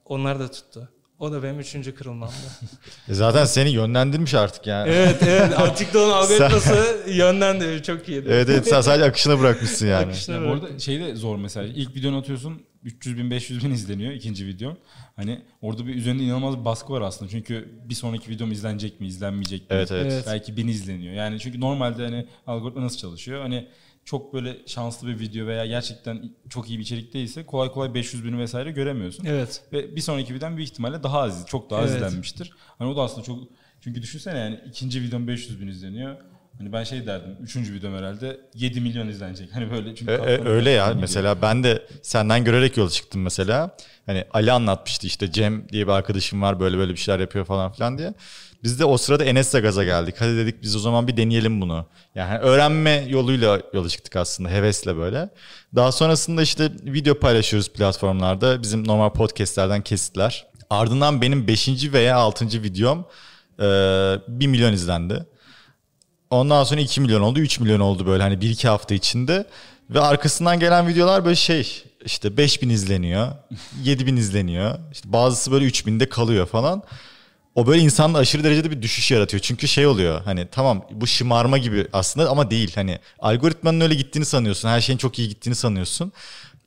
Onlar 0.05 0.39
da 0.39 0.51
tuttu. 0.51 0.89
O 1.19 1.31
da 1.31 1.43
benim 1.43 1.59
üçüncü 1.59 1.95
kırılmamdı. 1.95 2.33
E 3.09 3.13
Zaten 3.13 3.45
seni 3.45 3.69
yönlendirmiş 3.69 4.33
artık 4.33 4.67
yani. 4.67 4.89
evet 4.89 5.23
evet. 5.27 5.53
TikTok'un 5.77 6.11
algoritması 6.11 6.97
yönlendi. 7.07 7.83
Çok 7.83 8.09
iyiydi. 8.09 8.27
Evet 8.31 8.49
evet 8.49 8.67
sen 8.67 8.81
sadece 8.81 9.05
akışına 9.05 9.39
bırakmışsın 9.39 9.87
yani. 9.87 10.05
Akışına 10.05 10.35
Ya 10.35 10.41
bu 10.43 10.53
arada 10.53 10.79
şey 10.79 10.99
de 10.99 11.15
zor 11.15 11.37
mesela. 11.37 11.67
İlk 11.67 11.95
videonu 11.95 12.17
atıyorsun 12.17 12.61
300 12.83 13.17
bin 13.17 13.31
500 13.31 13.63
bin 13.65 13.71
izleniyor 13.71 14.13
ikinci 14.13 14.45
video. 14.47 14.77
Hani 15.15 15.41
orada 15.61 15.87
bir 15.87 15.95
üzerinde 15.95 16.23
inanılmaz 16.23 16.59
bir 16.59 16.65
baskı 16.65 16.93
var 16.93 17.01
aslında. 17.01 17.31
Çünkü 17.31 17.69
bir 17.89 17.95
sonraki 17.95 18.29
videom 18.29 18.51
izlenecek 18.51 18.99
mi 19.01 19.07
izlenmeyecek 19.07 19.61
mi? 19.61 19.67
Evet 19.69 19.91
evet. 19.91 20.11
Evet. 20.11 20.23
Belki 20.27 20.57
bin 20.57 20.67
izleniyor. 20.67 21.13
Yani 21.13 21.39
çünkü 21.39 21.59
normalde 21.59 22.03
hani 22.03 22.25
algoritma 22.47 22.81
nasıl 22.83 22.97
çalışıyor? 22.97 23.41
Hani 23.41 23.67
çok 24.05 24.33
böyle 24.33 24.57
şanslı 24.65 25.07
bir 25.07 25.19
video 25.19 25.47
veya 25.47 25.65
gerçekten 25.65 26.31
çok 26.49 26.69
iyi 26.69 26.79
bir 26.79 26.83
içerik 26.83 27.13
değilse 27.13 27.45
kolay 27.45 27.71
kolay 27.71 27.93
500 27.93 28.25
bin 28.25 28.39
vesaire 28.39 28.71
göremiyorsun. 28.71 29.25
Evet. 29.25 29.61
Ve 29.73 29.95
bir 29.95 30.01
sonraki 30.01 30.33
videom 30.33 30.57
büyük 30.57 30.69
ihtimalle 30.69 31.03
daha 31.03 31.21
az, 31.21 31.45
çok 31.47 31.69
daha 31.69 31.81
az 31.81 31.91
Evet. 31.91 32.01
izlenmiştir. 32.01 32.51
Hani 32.79 32.89
o 32.89 32.97
da 32.97 33.01
aslında 33.01 33.23
çok... 33.23 33.39
Çünkü 33.81 34.01
düşünsene 34.01 34.39
yani 34.39 34.59
ikinci 34.67 35.01
videom 35.01 35.27
500 35.27 35.61
bin 35.61 35.67
izleniyor. 35.67 36.15
Hani 36.57 36.73
ben 36.73 36.83
şey 36.83 37.07
derdim, 37.07 37.37
üçüncü 37.41 37.73
videom 37.73 37.95
herhalde 37.97 38.39
7 38.55 38.81
milyon 38.81 39.07
izlenecek. 39.07 39.55
Hani 39.55 39.71
böyle 39.71 39.95
çünkü... 39.95 40.11
E, 40.11 40.15
e, 40.15 40.45
öyle 40.45 40.69
ya 40.69 40.83
katlanıp 40.83 41.01
mesela 41.01 41.41
ben 41.41 41.63
de 41.63 41.87
senden 42.01 42.43
görerek 42.43 42.77
yola 42.77 42.89
çıktım 42.89 43.21
mesela. 43.21 43.77
Hani 44.05 44.25
Ali 44.33 44.51
anlatmıştı 44.51 45.07
işte 45.07 45.31
Cem 45.31 45.69
diye 45.69 45.87
bir 45.87 45.91
arkadaşım 45.91 46.41
var 46.41 46.59
böyle 46.59 46.77
böyle 46.77 46.91
bir 46.91 46.97
şeyler 46.97 47.19
yapıyor 47.19 47.45
falan 47.45 47.71
filan 47.71 47.97
diye. 47.97 48.13
Biz 48.63 48.79
de 48.79 48.85
o 48.85 48.97
sırada 48.97 49.23
Enes'le 49.23 49.53
gaza 49.53 49.83
geldik. 49.83 50.15
Hadi 50.19 50.37
dedik 50.37 50.61
biz 50.61 50.75
o 50.75 50.79
zaman 50.79 51.07
bir 51.07 51.17
deneyelim 51.17 51.61
bunu. 51.61 51.85
Yani 52.15 52.37
öğrenme 52.37 53.05
yoluyla 53.09 53.61
yola 53.73 53.89
çıktık 53.89 54.15
aslında 54.15 54.49
hevesle 54.49 54.97
böyle. 54.97 55.29
Daha 55.75 55.91
sonrasında 55.91 56.41
işte 56.41 56.71
video 56.83 57.19
paylaşıyoruz 57.19 57.69
platformlarda. 57.69 58.61
Bizim 58.61 58.87
normal 58.87 59.09
podcastlerden 59.09 59.81
kesitler. 59.81 60.47
Ardından 60.69 61.21
benim 61.21 61.47
5. 61.47 61.93
veya 61.93 62.17
6. 62.17 62.45
videom 62.63 63.05
e, 63.59 63.63
1 64.27 64.47
milyon 64.47 64.73
izlendi. 64.73 65.25
Ondan 66.29 66.63
sonra 66.63 66.81
2 66.81 67.01
milyon 67.01 67.21
oldu, 67.21 67.39
3 67.39 67.59
milyon 67.59 67.79
oldu 67.79 68.05
böyle 68.05 68.23
hani 68.23 68.35
1-2 68.35 68.67
hafta 68.67 68.95
içinde. 68.95 69.45
Ve 69.89 70.01
arkasından 70.01 70.59
gelen 70.59 70.87
videolar 70.87 71.25
böyle 71.25 71.35
şey 71.35 71.83
işte 72.05 72.37
5000 72.37 72.69
izleniyor, 72.69 73.27
7000 73.83 74.17
izleniyor. 74.17 74.79
İşte 74.91 75.13
bazısı 75.13 75.51
böyle 75.51 75.65
3000'de 75.65 76.09
kalıyor 76.09 76.45
falan. 76.45 76.83
O 77.55 77.67
böyle 77.67 77.81
insanda 77.81 78.17
aşırı 78.17 78.43
derecede 78.43 78.71
bir 78.71 78.81
düşüş 78.81 79.11
yaratıyor. 79.11 79.41
Çünkü 79.41 79.67
şey 79.67 79.87
oluyor 79.87 80.21
hani 80.25 80.47
tamam 80.51 80.85
bu 80.91 81.07
şımarma 81.07 81.57
gibi 81.57 81.87
aslında 81.93 82.29
ama 82.29 82.51
değil. 82.51 82.71
Hani 82.75 82.99
algoritmanın 83.19 83.81
öyle 83.81 83.95
gittiğini 83.95 84.25
sanıyorsun. 84.25 84.69
Her 84.69 84.81
şeyin 84.81 84.97
çok 84.97 85.19
iyi 85.19 85.29
gittiğini 85.29 85.55
sanıyorsun. 85.55 86.11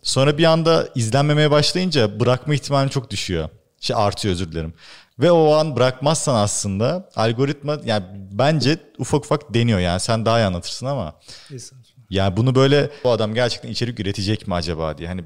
Sonra 0.02 0.38
bir 0.38 0.44
anda 0.44 0.88
izlenmemeye 0.94 1.50
başlayınca 1.50 2.20
bırakma 2.20 2.54
ihtimali 2.54 2.90
çok 2.90 3.10
düşüyor. 3.10 3.48
Şey 3.80 3.96
artıyor 3.96 4.34
özür 4.34 4.52
dilerim. 4.52 4.74
Ve 5.18 5.30
o 5.30 5.54
an 5.54 5.76
bırakmazsan 5.76 6.34
aslında 6.34 7.10
algoritma 7.16 7.78
yani 7.84 8.04
bence 8.32 8.78
ufak 8.98 9.24
ufak 9.24 9.54
deniyor 9.54 9.78
yani 9.78 10.00
sen 10.00 10.26
daha 10.26 10.40
iyi 10.40 10.44
anlatırsın 10.44 10.86
ama 10.86 11.14
yani 12.10 12.36
bunu 12.36 12.54
böyle 12.54 12.90
bu 13.04 13.10
adam 13.10 13.34
gerçekten 13.34 13.68
içerik 13.68 14.00
üretecek 14.00 14.48
mi 14.48 14.54
acaba 14.54 14.98
diye. 14.98 15.08
Hani 15.08 15.24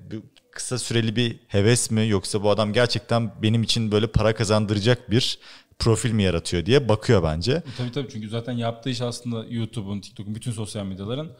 kısa 0.52 0.78
süreli 0.78 1.16
bir 1.16 1.36
heves 1.48 1.90
mi 1.90 2.08
yoksa 2.08 2.42
bu 2.42 2.50
adam 2.50 2.72
gerçekten 2.72 3.30
benim 3.42 3.62
için 3.62 3.92
böyle 3.92 4.06
para 4.06 4.34
kazandıracak 4.34 5.10
bir 5.10 5.38
profil 5.78 6.12
mi 6.12 6.22
yaratıyor 6.22 6.66
diye 6.66 6.88
bakıyor 6.88 7.22
bence. 7.22 7.52
E, 7.52 7.62
Tabii 7.78 7.92
tabii 7.92 8.08
çünkü 8.12 8.28
zaten 8.28 8.52
yaptığı 8.52 8.90
iş 8.90 9.00
aslında 9.00 9.44
YouTube'un, 9.48 10.00
TikTok'un 10.00 10.34
bütün 10.34 10.52
sosyal 10.52 10.84
medyaların 10.86 11.32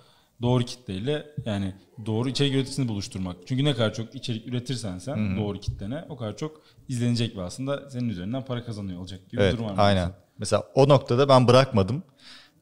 doğru 0.43 0.65
kitleyle 0.65 1.27
yani 1.45 1.75
doğru 2.07 2.29
içerik 2.29 2.55
üreticisini 2.55 2.89
buluşturmak. 2.89 3.37
Çünkü 3.47 3.65
ne 3.65 3.73
kadar 3.75 3.95
çok 3.95 4.15
içerik 4.15 4.47
üretirsen 4.49 4.99
sen 4.99 5.37
doğru 5.37 5.61
kitlene 5.61 6.05
o 6.09 6.17
kadar 6.17 6.37
çok 6.37 6.63
izlenecek 6.89 7.37
ve 7.37 7.43
aslında 7.43 7.91
senin 7.91 8.09
üzerinden 8.09 8.45
para 8.45 8.65
kazanıyor 8.65 9.01
olacak 9.01 9.31
gibi 9.31 9.41
Evet 9.43 9.53
bir 9.53 9.59
durum 9.59 9.71
var. 9.71 9.75
aynen. 9.79 10.13
Mesela 10.39 10.63
o 10.75 10.89
noktada 10.89 11.29
ben 11.29 11.49
bırakmadım. 11.49 12.03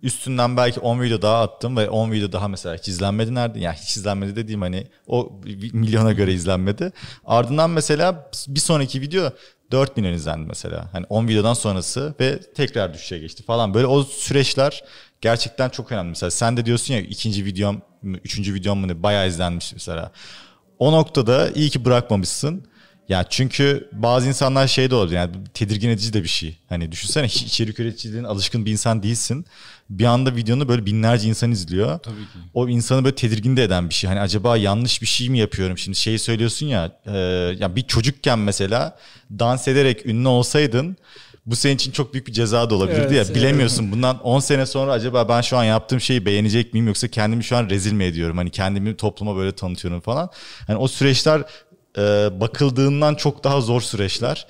Üstünden 0.03 0.57
belki 0.57 0.81
10 0.81 1.01
video 1.01 1.23
daha 1.23 1.43
attım 1.43 1.77
ve 1.77 1.91
10 1.91 2.13
video 2.13 2.33
daha 2.33 2.49
mesela 2.49 2.77
hiç 2.77 2.89
izlenmedi 2.89 3.35
nerede? 3.35 3.61
Yani 3.61 3.77
hiç 3.77 3.97
izlenmedi 3.97 4.37
dediğim 4.37 4.63
hani 4.63 4.87
o 5.07 5.41
milyona 5.73 6.13
göre 6.13 6.33
izlenmedi. 6.33 6.93
Ardından 7.25 7.71
mesela 7.71 8.31
bir 8.49 8.61
sonraki 8.61 9.01
video 9.01 9.31
4 9.71 9.97
milyon 9.97 10.13
izlendi 10.13 10.47
mesela. 10.49 10.89
Hani 10.93 11.07
10 11.09 11.29
videodan 11.29 11.55
sonrası 11.55 12.15
ve 12.21 12.41
tekrar 12.41 12.95
düşüşe 12.95 13.19
geçti 13.19 13.43
falan. 13.43 13.75
Böyle 13.75 13.87
o 13.87 14.05
süreçler 14.05 14.85
gerçekten 15.21 15.69
çok 15.69 15.93
önemli. 15.93 16.09
Mesela 16.09 16.31
sen 16.31 16.57
de 16.57 16.67
diyorsun 16.67 16.95
ya 16.95 17.01
ikinci 17.01 17.45
videom, 17.45 17.83
üçüncü 18.03 18.55
videom 18.55 18.79
mu 18.79 18.89
ne 18.89 19.03
bayağı 19.03 19.29
izlenmiş 19.29 19.73
mesela. 19.73 20.13
O 20.79 20.93
noktada 20.93 21.51
iyi 21.51 21.71
ki 21.71 21.85
bırakmamışsın. 21.85 22.67
Ya 23.09 23.25
çünkü 23.31 23.89
bazı 23.93 24.29
insanlar 24.29 24.67
şey 24.67 24.91
de 24.91 24.95
olabilir 24.95 25.17
yani 25.17 25.33
tedirgin 25.55 25.89
edici 25.89 26.13
de 26.13 26.23
bir 26.23 26.29
şey. 26.29 26.59
Hani 26.69 26.93
düşünsene 26.93 27.27
içerik 27.27 27.81
üreticiliğine 27.81 28.27
alışkın 28.27 28.67
bir 28.67 28.73
insan 28.73 29.03
değilsin. 29.03 29.47
Bir 29.91 30.05
anda 30.05 30.37
videonu 30.37 30.69
böyle 30.69 30.87
binlerce 30.87 31.29
insan 31.29 31.51
izliyor. 31.51 31.99
Tabii 31.99 32.15
ki. 32.17 32.39
O 32.55 32.69
insanı 32.69 33.05
böyle 33.05 33.15
tedirgin 33.15 33.57
de 33.57 33.63
eden 33.65 33.89
bir 33.89 33.95
şey. 33.95 34.09
Hani 34.09 34.21
acaba 34.21 34.57
yanlış 34.57 35.03
bir 35.03 35.07
şey 35.07 35.29
mi 35.29 35.39
yapıyorum? 35.39 35.79
Şimdi 35.79 35.97
şeyi 35.99 36.19
söylüyorsun 36.19 36.67
ya, 36.67 36.93
e, 37.07 37.19
ya 37.59 37.77
bir 37.77 37.83
çocukken 37.83 38.39
mesela 38.39 38.99
dans 39.31 39.69
ederek 39.69 40.07
ünlü 40.07 40.29
olsaydın 40.29 40.97
bu 41.47 41.57
senin 41.57 41.75
için 41.75 41.93
çok 41.93 42.13
büyük 42.15 42.27
bir 42.27 42.33
ceza 42.33 42.71
da 42.71 42.75
olabilirdi 42.75 43.01
Evet, 43.03 43.13
ya. 43.13 43.23
evet. 43.23 43.35
Bilemiyorsun. 43.35 43.93
Bundan 43.93 44.19
10 44.23 44.41
sene 44.41 44.67
sonra 44.67 44.93
acaba 44.93 45.29
ben 45.29 45.41
şu 45.41 45.57
an 45.57 45.65
yaptığım 45.65 46.01
şeyi 46.01 46.27
beğenecek 46.27 46.73
miyim 46.73 46.87
yoksa 46.87 47.09
kendimi 47.09 47.45
şu 47.45 47.57
an 47.57 47.71
rezil 47.71 47.93
mi 47.93 48.05
ediyorum? 48.05 48.37
Hani 48.37 48.51
kendimi 48.51 48.97
topluma 48.97 49.37
böyle 49.37 49.53
tanıtıyorum 49.53 50.01
falan. 50.01 50.31
Hani 50.67 50.77
o 50.77 50.89
süreçler 50.89 51.43
bakıldığından 52.41 53.15
çok 53.15 53.45
daha 53.45 53.61
zor 53.61 53.81
süreçler. 53.81 54.47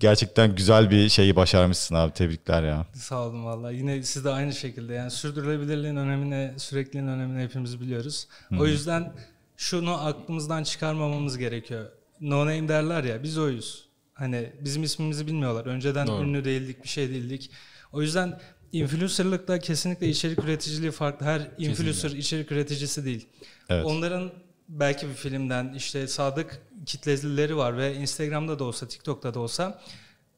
Gerçekten 0.00 0.54
güzel 0.54 0.90
bir 0.90 1.08
şeyi 1.08 1.36
başarmışsın 1.36 1.94
abi. 1.94 2.12
Tebrikler 2.12 2.62
ya. 2.62 2.86
Sağ 2.94 3.26
olun 3.26 3.44
valla. 3.44 3.70
Yine 3.70 4.02
siz 4.02 4.24
de 4.24 4.30
aynı 4.30 4.52
şekilde 4.52 4.94
yani 4.94 5.10
sürdürülebilirliğin 5.10 5.96
önemini, 5.96 6.52
sürekliliğin 6.56 7.06
önemini 7.06 7.42
hepimiz 7.42 7.80
biliyoruz. 7.80 8.28
O 8.58 8.66
yüzden 8.66 9.12
şunu 9.56 10.06
aklımızdan 10.06 10.62
çıkarmamamız 10.62 11.38
gerekiyor. 11.38 11.90
No 12.20 12.40
name 12.40 12.68
derler 12.68 13.04
ya 13.04 13.22
biz 13.22 13.38
oyuz. 13.38 13.88
Hani 14.14 14.52
bizim 14.60 14.82
ismimizi 14.82 15.26
bilmiyorlar. 15.26 15.66
Önceden 15.66 16.06
Doğru. 16.06 16.22
ünlü 16.22 16.44
değildik, 16.44 16.82
bir 16.84 16.88
şey 16.88 17.08
değildik. 17.08 17.50
O 17.92 18.02
yüzden 18.02 18.40
influencerlıkta 18.72 19.58
kesinlikle 19.58 20.08
içerik 20.08 20.44
üreticiliği 20.44 20.90
farklı. 20.90 21.26
Her 21.26 21.50
influencer 21.58 22.10
içerik 22.10 22.52
üreticisi 22.52 23.04
değil. 23.04 23.28
Evet. 23.68 23.84
Onların 23.84 24.32
belki 24.72 25.08
bir 25.08 25.14
filmden 25.14 25.74
işte 25.76 26.06
sadık 26.06 26.62
kitlelileri 26.86 27.56
var 27.56 27.76
ve 27.76 27.94
Instagram'da 27.94 28.58
da 28.58 28.64
olsa, 28.64 28.88
TikTok'ta 28.88 29.34
da 29.34 29.40
olsa 29.40 29.80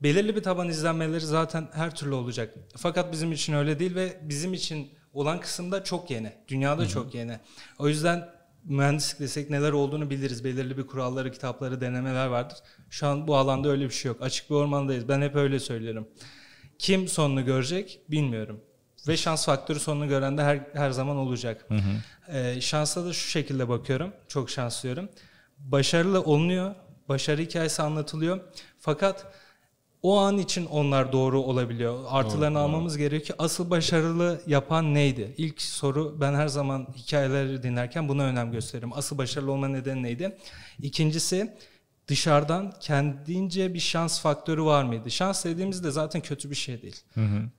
belirli 0.03 0.37
bir 0.37 0.43
taban 0.43 0.69
izlenmeleri 0.69 1.27
zaten 1.27 1.69
her 1.73 1.95
türlü 1.95 2.15
olacak. 2.15 2.55
Fakat 2.77 3.13
bizim 3.13 3.33
için 3.33 3.53
öyle 3.53 3.79
değil 3.79 3.95
ve 3.95 4.21
bizim 4.23 4.55
için 4.55 4.91
olan 5.13 5.41
kısımda 5.41 5.85
çok 5.85 6.11
yeni. 6.11 6.33
Dünyada 6.49 6.89
çok 6.89 7.15
yeni. 7.15 7.39
O 7.79 7.89
yüzden 7.89 8.29
mühendislik 8.65 9.21
desek 9.21 9.51
neler 9.51 9.73
olduğunu 9.73 10.11
biliriz. 10.11 10.45
Belirli 10.45 10.79
bir 10.79 10.87
kuralları, 10.87 11.33
kitapları, 11.33 11.81
denemeler 11.81 12.27
vardır. 12.27 12.59
Şu 12.91 13.07
an 13.07 13.29
bu 13.29 13.37
alanda 13.37 13.69
öyle 13.69 13.85
bir 13.85 13.95
şey 13.95 14.09
yok. 14.09 14.23
Açık 14.23 14.51
bir 14.51 14.55
ormandayız. 14.55 15.09
Ben 15.09 15.21
hep 15.21 15.37
öyle 15.37 15.61
söylerim. 15.61 16.09
Kim 16.79 17.09
sonunu 17.09 17.45
görecek 17.45 18.01
bilmiyorum. 18.09 18.61
Ve 19.09 19.17
şans 19.17 19.47
faktörü 19.47 19.81
sonunu 19.81 20.09
gören 20.09 20.39
de 20.39 20.43
her, 20.43 20.61
her 20.73 20.91
zaman 20.91 21.17
olacak. 21.17 21.67
Ee, 22.29 22.61
şansa 22.61 23.05
da 23.05 23.13
şu 23.13 23.31
şekilde 23.31 23.69
bakıyorum. 23.69 24.13
Çok 24.29 24.51
şanslıyım. 24.51 25.09
Başarılı 25.59 26.23
olunuyor. 26.23 26.75
Başarı 27.09 27.43
hikayesi 27.43 27.83
anlatılıyor. 27.83 28.41
Fakat 28.79 29.27
o 30.03 30.19
an 30.19 30.39
için 30.39 30.67
onlar 30.67 31.13
doğru 31.13 31.41
olabiliyor. 31.43 32.05
Artılarını 32.09 32.59
almamız 32.59 32.97
gerekiyor. 32.97 33.39
Asıl 33.39 33.71
başarılı 33.71 34.41
yapan 34.47 34.95
neydi? 34.95 35.35
İlk 35.37 35.63
soru 35.63 36.21
ben 36.21 36.35
her 36.35 36.49
zaman 36.49 36.87
hikayeleri 36.97 37.63
dinlerken 37.63 38.09
buna 38.09 38.23
önem 38.23 38.53
gösteririm. 38.53 38.93
Asıl 38.93 39.19
başarılı 39.19 39.53
olma 39.53 39.69
nedeni 39.69 40.03
neydi? 40.03 40.39
İkincisi 40.83 41.57
dışarıdan 42.09 42.75
kendince 42.81 43.75
bir 43.75 43.79
şans 43.79 44.21
faktörü 44.21 44.63
var 44.63 44.85
mıydı? 44.85 45.11
Şans 45.11 45.45
dediğimizde 45.45 45.91
zaten 45.91 46.21
kötü 46.21 46.51
bir 46.51 46.55
şey 46.55 46.83
değil. 46.83 47.03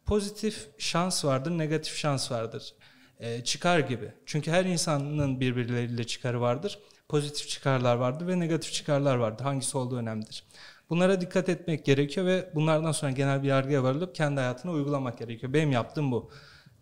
Pozitif 0.05 0.67
şans 0.77 1.25
vardır, 1.25 1.51
negatif 1.51 1.95
şans 1.95 2.31
vardır. 2.31 2.73
Ee, 3.19 3.43
çıkar 3.43 3.79
gibi. 3.79 4.11
Çünkü 4.25 4.51
her 4.51 4.65
insanın 4.65 5.39
birbirleriyle 5.39 6.03
çıkarı 6.03 6.41
vardır. 6.41 6.79
Pozitif 7.09 7.49
çıkarlar 7.49 7.95
vardır 7.95 8.27
ve 8.27 8.39
negatif 8.39 8.73
çıkarlar 8.73 9.15
vardır. 9.15 9.43
Hangisi 9.43 9.77
olduğu 9.77 9.97
önemlidir. 9.97 10.43
Bunlara 10.89 11.21
dikkat 11.21 11.49
etmek 11.49 11.85
gerekiyor 11.85 12.25
ve 12.25 12.49
bunlardan 12.55 12.91
sonra 12.91 13.11
genel 13.11 13.43
bir 13.43 13.47
yargıya 13.47 13.83
varılıp 13.83 14.15
kendi 14.15 14.39
hayatına 14.39 14.71
uygulamak 14.71 15.17
gerekiyor. 15.17 15.53
Benim 15.53 15.71
yaptığım 15.71 16.11
bu. 16.11 16.31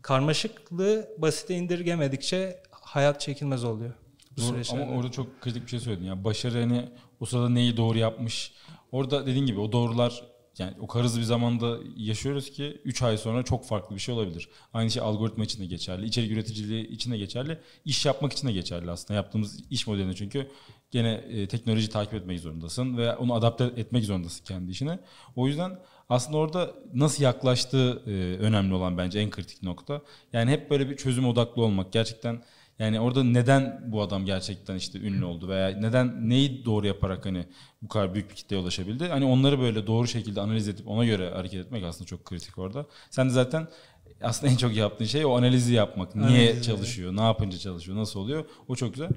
Karmaşıklığı 0.01 1.09
basite 1.17 1.55
indirgemedikçe 1.55 2.63
hayat 2.71 3.21
çekilmez 3.21 3.63
oluyor. 3.63 3.93
Bu 4.37 4.41
Doğru, 4.41 4.61
ama 4.71 4.85
orada 4.85 5.11
çok 5.11 5.41
kritik 5.41 5.63
bir 5.63 5.69
şey 5.69 5.79
söyledin. 5.79 6.05
Yani 6.05 6.23
başarı 6.23 6.59
hani 6.59 6.89
o 7.23 7.25
sırada 7.25 7.49
neyi 7.49 7.77
doğru 7.77 7.97
yapmış. 7.97 8.51
Orada 8.91 9.25
dediğin 9.25 9.45
gibi 9.45 9.59
o 9.59 9.71
doğrular 9.71 10.23
yani 10.57 10.73
o 10.79 10.87
kadar 10.87 11.05
hızlı 11.05 11.19
bir 11.19 11.25
zamanda 11.25 11.77
yaşıyoruz 11.97 12.51
ki 12.51 12.81
3 12.85 13.01
ay 13.01 13.17
sonra 13.17 13.43
çok 13.43 13.65
farklı 13.65 13.95
bir 13.95 14.01
şey 14.01 14.15
olabilir. 14.15 14.49
Aynı 14.73 14.91
şey 14.91 15.03
algoritma 15.03 15.43
için 15.43 15.61
de 15.61 15.65
geçerli. 15.65 16.05
içerik 16.05 16.31
üreticiliği 16.31 16.87
için 16.87 17.11
de 17.11 17.17
geçerli. 17.17 17.59
iş 17.85 18.05
yapmak 18.05 18.33
için 18.33 18.47
de 18.47 18.51
geçerli 18.51 18.91
aslında. 18.91 19.13
Yaptığımız 19.13 19.63
iş 19.69 19.87
modelinde 19.87 20.13
çünkü 20.13 20.47
gene 20.91 21.11
e, 21.11 21.47
teknoloji 21.47 21.89
takip 21.89 22.13
etmek 22.13 22.39
zorundasın 22.39 22.97
ve 22.97 23.15
onu 23.15 23.33
adapte 23.33 23.63
etmek 23.63 24.03
zorundasın 24.03 24.45
kendi 24.45 24.71
işine. 24.71 24.99
O 25.35 25.47
yüzden 25.47 25.79
aslında 26.09 26.37
orada 26.37 26.73
nasıl 26.93 27.23
yaklaştığı 27.23 28.03
e, 28.07 28.11
önemli 28.39 28.73
olan 28.73 28.97
bence 28.97 29.19
en 29.19 29.29
kritik 29.29 29.63
nokta. 29.63 30.01
Yani 30.33 30.51
hep 30.51 30.69
böyle 30.69 30.89
bir 30.89 30.97
çözüm 30.97 31.27
odaklı 31.27 31.63
olmak 31.63 31.91
gerçekten 31.91 32.43
yani 32.79 32.99
orada 32.99 33.23
neden 33.23 33.83
bu 33.87 34.01
adam 34.01 34.25
gerçekten 34.25 34.75
işte 34.75 34.99
ünlü 34.99 35.25
oldu 35.25 35.47
veya 35.49 35.67
neden 35.67 36.29
neyi 36.29 36.65
doğru 36.65 36.87
yaparak 36.87 37.25
hani 37.25 37.45
bu 37.81 37.87
kadar 37.87 38.13
büyük 38.13 38.29
bir 38.29 38.35
kitleye 38.35 38.61
ulaşabildi? 38.61 39.07
Hani 39.07 39.25
onları 39.25 39.59
böyle 39.59 39.87
doğru 39.87 40.07
şekilde 40.07 40.41
analiz 40.41 40.67
edip 40.67 40.87
ona 40.87 41.05
göre 41.05 41.29
hareket 41.29 41.65
etmek 41.65 41.83
aslında 41.83 42.05
çok 42.05 42.25
kritik 42.25 42.57
orada. 42.57 42.85
Sen 43.09 43.29
de 43.29 43.33
zaten 43.33 43.67
aslında 44.21 44.53
en 44.53 44.57
çok 44.57 44.75
yaptığın 44.75 45.05
şey 45.05 45.25
o 45.25 45.37
analizi 45.37 45.73
yapmak. 45.73 46.15
Niye 46.15 46.27
Analizi, 46.49 46.61
çalışıyor? 46.61 47.15
Ne 47.15 47.21
yapınca 47.21 47.57
çalışıyor? 47.57 47.97
Nasıl 47.97 48.19
oluyor? 48.19 48.45
O 48.67 48.75
çok 48.75 48.93
güzel. 48.93 49.09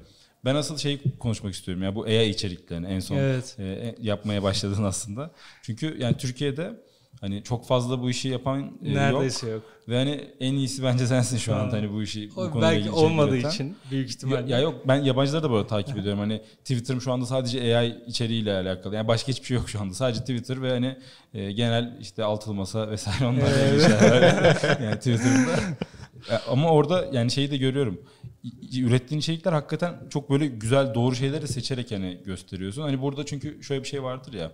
Ben 0.45 0.55
asıl 0.55 0.77
şeyi 0.77 0.99
konuşmak 1.19 1.53
istiyorum 1.53 1.83
ya 1.83 1.95
bu 1.95 2.03
AI 2.03 2.29
içeriklerini 2.29 2.87
en 2.87 2.99
son 2.99 3.15
Evet. 3.15 3.55
e, 3.59 3.95
yapmaya 4.01 4.43
başladın 4.43 4.83
aslında. 4.83 5.31
Çünkü 5.61 5.97
yani 5.99 6.17
Türkiye'de 6.17 6.73
hani 7.21 7.43
çok 7.43 7.67
fazla 7.67 8.01
bu 8.01 8.09
işi 8.09 8.27
yapan 8.27 8.59
e, 8.59 8.63
yok. 8.63 8.71
Neredeyse 8.81 9.49
yok. 9.49 9.63
Ve 9.89 9.97
hani 9.97 10.27
en 10.39 10.53
iyisi 10.53 10.83
bence 10.83 11.07
sensin 11.07 11.37
şu 11.37 11.55
an 11.55 11.59
Ha. 11.59 11.67
hani 11.71 11.93
bu 11.93 12.03
işi 12.03 12.29
bu 12.35 12.41
O 12.41 12.51
konuyla 12.51 12.61
belki 12.61 12.79
ilgili 12.79 12.91
içerik 12.93 13.05
olmadığı 13.11 13.35
üreten. 13.35 13.49
için 13.49 13.75
büyük 13.91 14.07
Ya, 14.09 14.13
ihtimalle. 14.15 14.51
ya 14.51 14.59
yok 14.59 14.87
ben 14.87 14.95
yabancıları 15.03 15.43
da 15.43 15.51
böyle 15.51 15.67
takip 15.67 15.97
ediyorum. 15.97 16.19
Hani 16.19 16.41
Twitter'ım 16.59 17.01
şu 17.01 17.11
anda 17.11 17.25
sadece 17.25 17.77
AI 17.77 17.95
içeriğiyle 18.07 18.53
alakalı. 18.53 18.95
Yani 18.95 19.07
başka 19.07 19.27
hiçbir 19.27 19.45
şey 19.45 19.57
yok 19.57 19.69
şu 19.69 19.81
anda. 19.81 19.93
Sadece 19.93 20.19
Twitter 20.19 20.61
ve 20.61 20.69
hani 20.69 20.97
e, 21.33 21.51
genel 21.51 21.97
işte 22.01 22.23
altılı 22.23 22.53
masa 22.53 22.89
vesaire 22.89 23.25
onlarla 23.25 23.65
ilgili 23.67 23.81
şeyler 23.81 24.79
yani 24.83 24.95
Twitter'da. 24.95 25.51
Ya 26.31 26.41
Ama 26.49 26.71
orada 26.71 27.05
yani 27.11 27.31
şeyi 27.31 27.51
de 27.51 27.57
görüyorum. 27.57 28.01
Ürettiğin 28.77 29.19
içerikler 29.19 29.53
hakikaten 29.53 29.93
çok 30.09 30.29
böyle 30.29 30.47
güzel 30.47 30.93
doğru 30.93 31.15
şeyleri 31.15 31.47
seçerek 31.47 31.91
hani 31.91 32.17
gösteriyorsun. 32.25 32.81
Hani 32.81 33.01
burada 33.01 33.25
çünkü 33.25 33.63
şöyle 33.63 33.83
bir 33.83 33.87
şey 33.87 34.03
vardır 34.03 34.33
ya. 34.33 34.51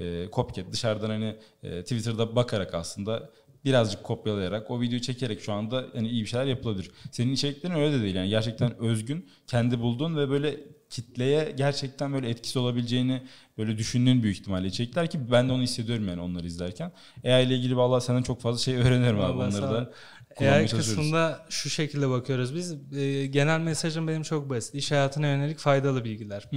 E, 0.00 0.28
copycat 0.32 0.72
dışarıdan 0.72 1.10
hani 1.10 1.36
e, 1.62 1.82
Twitter'da 1.82 2.36
bakarak 2.36 2.74
aslında 2.74 3.30
birazcık 3.64 4.04
kopyalayarak 4.04 4.70
o 4.70 4.80
videoyu 4.80 5.00
çekerek 5.00 5.40
şu 5.40 5.52
anda 5.52 5.84
yani 5.94 6.08
iyi 6.08 6.22
bir 6.22 6.28
şeyler 6.28 6.46
yapılabilir. 6.46 6.90
Senin 7.10 7.32
içeriklerin 7.32 7.74
öyle 7.74 7.98
de 7.98 8.02
değil 8.02 8.14
yani 8.14 8.28
gerçekten 8.28 8.78
özgün, 8.78 9.28
kendi 9.46 9.80
bulduğun 9.80 10.16
ve 10.16 10.30
böyle 10.30 10.60
kitleye 10.90 11.52
gerçekten 11.56 12.12
böyle 12.12 12.28
etkisi 12.28 12.58
olabileceğini 12.58 13.22
böyle 13.58 13.78
düşündüğün 13.78 14.22
büyük 14.22 14.38
ihtimalle 14.38 14.66
içerikler 14.66 15.10
ki 15.10 15.30
ben 15.30 15.48
de 15.48 15.52
onu 15.52 15.62
hissediyorum 15.62 16.08
yani 16.08 16.20
onları 16.20 16.46
izlerken. 16.46 16.92
AI 17.24 17.44
ile 17.44 17.56
ilgili 17.56 17.76
vallahi 17.76 18.04
senden 18.04 18.22
çok 18.22 18.40
fazla 18.40 18.58
şey 18.58 18.76
öğreniyorum 18.76 19.20
abi 19.20 19.38
onları 19.38 19.62
da 19.62 19.92
AI 20.40 20.66
kısmında 20.68 21.46
şu 21.48 21.70
şekilde 21.70 22.10
bakıyoruz 22.10 22.54
biz. 22.54 22.72
E, 22.96 23.26
genel 23.26 23.60
mesajım 23.60 24.08
benim 24.08 24.22
çok 24.22 24.50
basit. 24.50 24.74
İş 24.74 24.90
hayatına 24.90 25.26
yönelik 25.26 25.58
faydalı 25.58 26.04
bilgiler. 26.04 26.48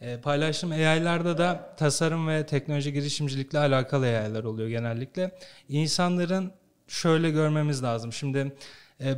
E, 0.00 0.20
paylaştığım 0.20 0.70
AI'larda 0.70 1.38
da 1.38 1.74
tasarım 1.78 2.28
ve 2.28 2.46
teknoloji 2.46 2.92
girişimcilikle 2.92 3.58
alakalı 3.58 4.06
AI'lar 4.06 4.44
oluyor 4.44 4.68
genellikle. 4.68 5.38
İnsanların 5.68 6.52
şöyle 6.88 7.30
görmemiz 7.30 7.82
lazım. 7.82 8.12
Şimdi 8.12 8.52
e, 9.00 9.14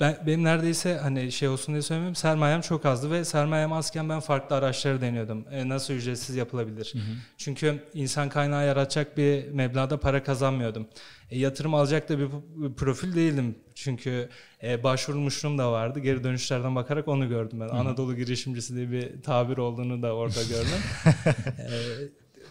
ben 0.00 0.16
benim 0.26 0.44
neredeyse 0.44 0.96
hani 0.96 1.32
şey 1.32 1.48
olsun 1.48 1.74
diye 1.74 1.82
söylemiyorum 1.82 2.14
sermayem 2.14 2.60
çok 2.60 2.86
azdı 2.86 3.10
ve 3.10 3.24
sermayem 3.24 3.72
azken 3.72 4.08
ben 4.08 4.20
farklı 4.20 4.56
araçları 4.56 5.00
deniyordum. 5.00 5.44
E, 5.50 5.68
nasıl 5.68 5.94
ücretsiz 5.94 6.36
yapılabilir? 6.36 6.90
Hı 6.92 6.98
hı. 6.98 7.16
Çünkü 7.38 7.84
insan 7.94 8.28
kaynağı 8.28 8.66
yaratacak 8.66 9.16
bir 9.16 9.48
meblağda 9.48 10.00
para 10.00 10.22
kazanmıyordum. 10.22 10.88
E, 11.30 11.38
yatırım 11.38 11.74
alacak 11.74 12.08
da 12.08 12.18
bir 12.18 12.28
profil 12.76 13.14
değildim. 13.14 13.54
Çünkü 13.74 14.28
e, 14.62 14.82
başvurmuşluğum 14.82 15.58
da 15.58 15.72
vardı. 15.72 16.00
Geri 16.00 16.24
dönüşlerden 16.24 16.74
bakarak 16.74 17.08
onu 17.08 17.28
gördüm 17.28 17.60
ben. 17.60 17.68
Hı 17.68 17.72
hı. 17.72 17.76
Anadolu 17.76 18.16
girişimcisi 18.16 18.76
diye 18.76 18.90
bir 18.90 19.22
tabir 19.22 19.56
olduğunu 19.56 20.02
da 20.02 20.14
orada 20.14 20.42
gördüm. 20.42 20.80
e, 21.58 21.76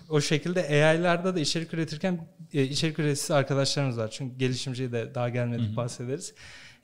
o 0.10 0.22
şekilde 0.22 0.62
AI'larda 0.62 1.36
da 1.36 1.40
içerik 1.40 1.74
üretirken 1.74 2.28
e, 2.54 2.64
içerik 2.64 3.00
üreticisi 3.00 3.34
arkadaşlarımız 3.34 3.98
var. 3.98 4.12
Çünkü 4.12 4.38
gelişimciyi 4.38 4.92
de 4.92 5.16
daha 5.16 5.30
gelmedik 5.30 5.68
Hı-hı. 5.68 5.76
bahsederiz. 5.76 6.34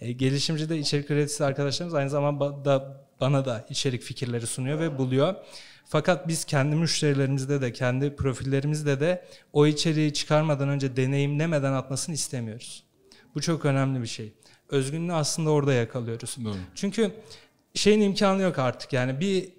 E, 0.02 0.12
gelişimci 0.12 0.70
de 0.70 0.78
içerik 0.78 1.12
üreticisi 1.12 1.46
arkadaşlarımız 1.46 1.94
aynı 1.94 2.10
zamanda 2.10 2.98
bana 3.22 3.46
da 3.46 3.66
içerik 3.70 4.02
fikirleri 4.02 4.48
sunuyor 4.48 4.80
ve 4.80 4.98
buluyor. 4.98 5.36
Fakat 5.86 6.28
biz 6.28 6.46
kendi 6.46 6.76
müşterilerimizde 6.76 7.62
de 7.62 7.74
kendi 7.74 8.16
profillerimizde 8.16 9.00
de 9.00 9.26
o 9.54 9.68
içeriği 9.68 10.14
çıkarmadan 10.14 10.70
önce 10.70 10.96
deneyimlemeden 10.96 11.74
atmasını 11.74 12.16
istemiyoruz. 12.16 12.84
Bu 13.36 13.42
çok 13.42 13.66
önemli 13.66 14.02
bir 14.02 14.08
şey. 14.08 14.34
Özgünlüğü 14.70 15.14
aslında 15.14 15.50
orada 15.50 15.74
yakalıyoruz. 15.74 16.38
Doğru. 16.44 16.56
Çünkü 16.76 17.12
şeyin 17.74 18.02
imkanı 18.02 18.42
yok 18.42 18.60
artık. 18.60 18.94
Yani 18.94 19.20
bir 19.20 19.50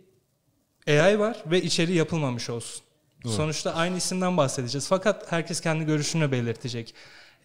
AI 0.89 1.19
var 1.19 1.43
ve 1.47 1.63
içeriği 1.63 1.99
yapılmamış 1.99 2.51
olsun. 2.51 2.83
Doğru. 3.25 3.33
Sonuçta 3.33 3.75
aynı 3.75 3.97
isimden 3.97 4.37
bahsedeceğiz. 4.37 4.89
Fakat 4.89 5.33
herkes 5.33 5.61
kendi 5.61 5.85
görüşünü 5.85 6.33
belirtecek. 6.33 6.95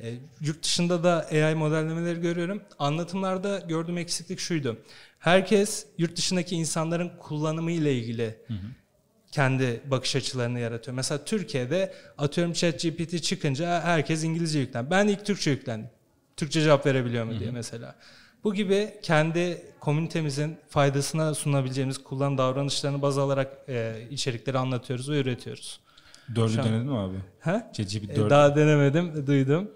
E, 0.01 0.13
yurt 0.41 0.63
dışında 0.63 1.03
da 1.03 1.27
AI 1.31 1.55
modellemeleri 1.55 2.21
görüyorum. 2.21 2.61
Anlatımlarda 2.79 3.59
gördüğüm 3.59 3.97
eksiklik 3.97 4.39
şuydu. 4.39 4.77
Herkes 5.19 5.85
yurt 5.97 6.15
dışındaki 6.17 6.55
insanların 6.55 7.11
kullanımı 7.19 7.71
ile 7.71 7.93
ilgili 7.93 8.37
hı 8.47 8.53
hı. 8.53 8.67
kendi 9.31 9.81
bakış 9.85 10.15
açılarını 10.15 10.59
yaratıyor. 10.59 10.95
Mesela 10.95 11.25
Türkiye'de 11.25 11.93
atıyorum 12.17 12.53
ChatGPT 12.53 13.23
çıkınca 13.23 13.81
herkes 13.81 14.23
İngilizce 14.23 14.59
yüklen. 14.59 14.91
Ben 14.91 15.07
ilk 15.07 15.25
Türkçe 15.25 15.51
yüklendim. 15.51 15.89
Türkçe 16.37 16.61
cevap 16.61 16.85
verebiliyor 16.85 17.25
mu 17.25 17.31
hı 17.31 17.35
hı. 17.35 17.39
diye 17.39 17.51
mesela. 17.51 17.95
Bu 18.43 18.53
gibi 18.53 18.93
kendi 19.01 19.61
komünitemizin 19.79 20.57
faydasına 20.69 21.33
sunabileceğimiz 21.33 22.03
kullanım 22.03 22.37
davranışlarını 22.37 23.01
baz 23.01 23.17
alarak 23.17 23.57
e, 23.69 23.95
içerikleri 24.11 24.57
anlatıyoruz 24.57 25.09
ve 25.09 25.19
üretiyoruz. 25.19 25.79
Dördü 26.35 26.57
denedin 26.57 26.85
mi 26.85 26.97
abi? 26.97 27.15
Ha? 27.39 27.71
ChatGPT 27.73 28.15
4. 28.15 28.27
E, 28.27 28.29
daha 28.29 28.55
denemedim, 28.55 29.27
duydum. 29.27 29.71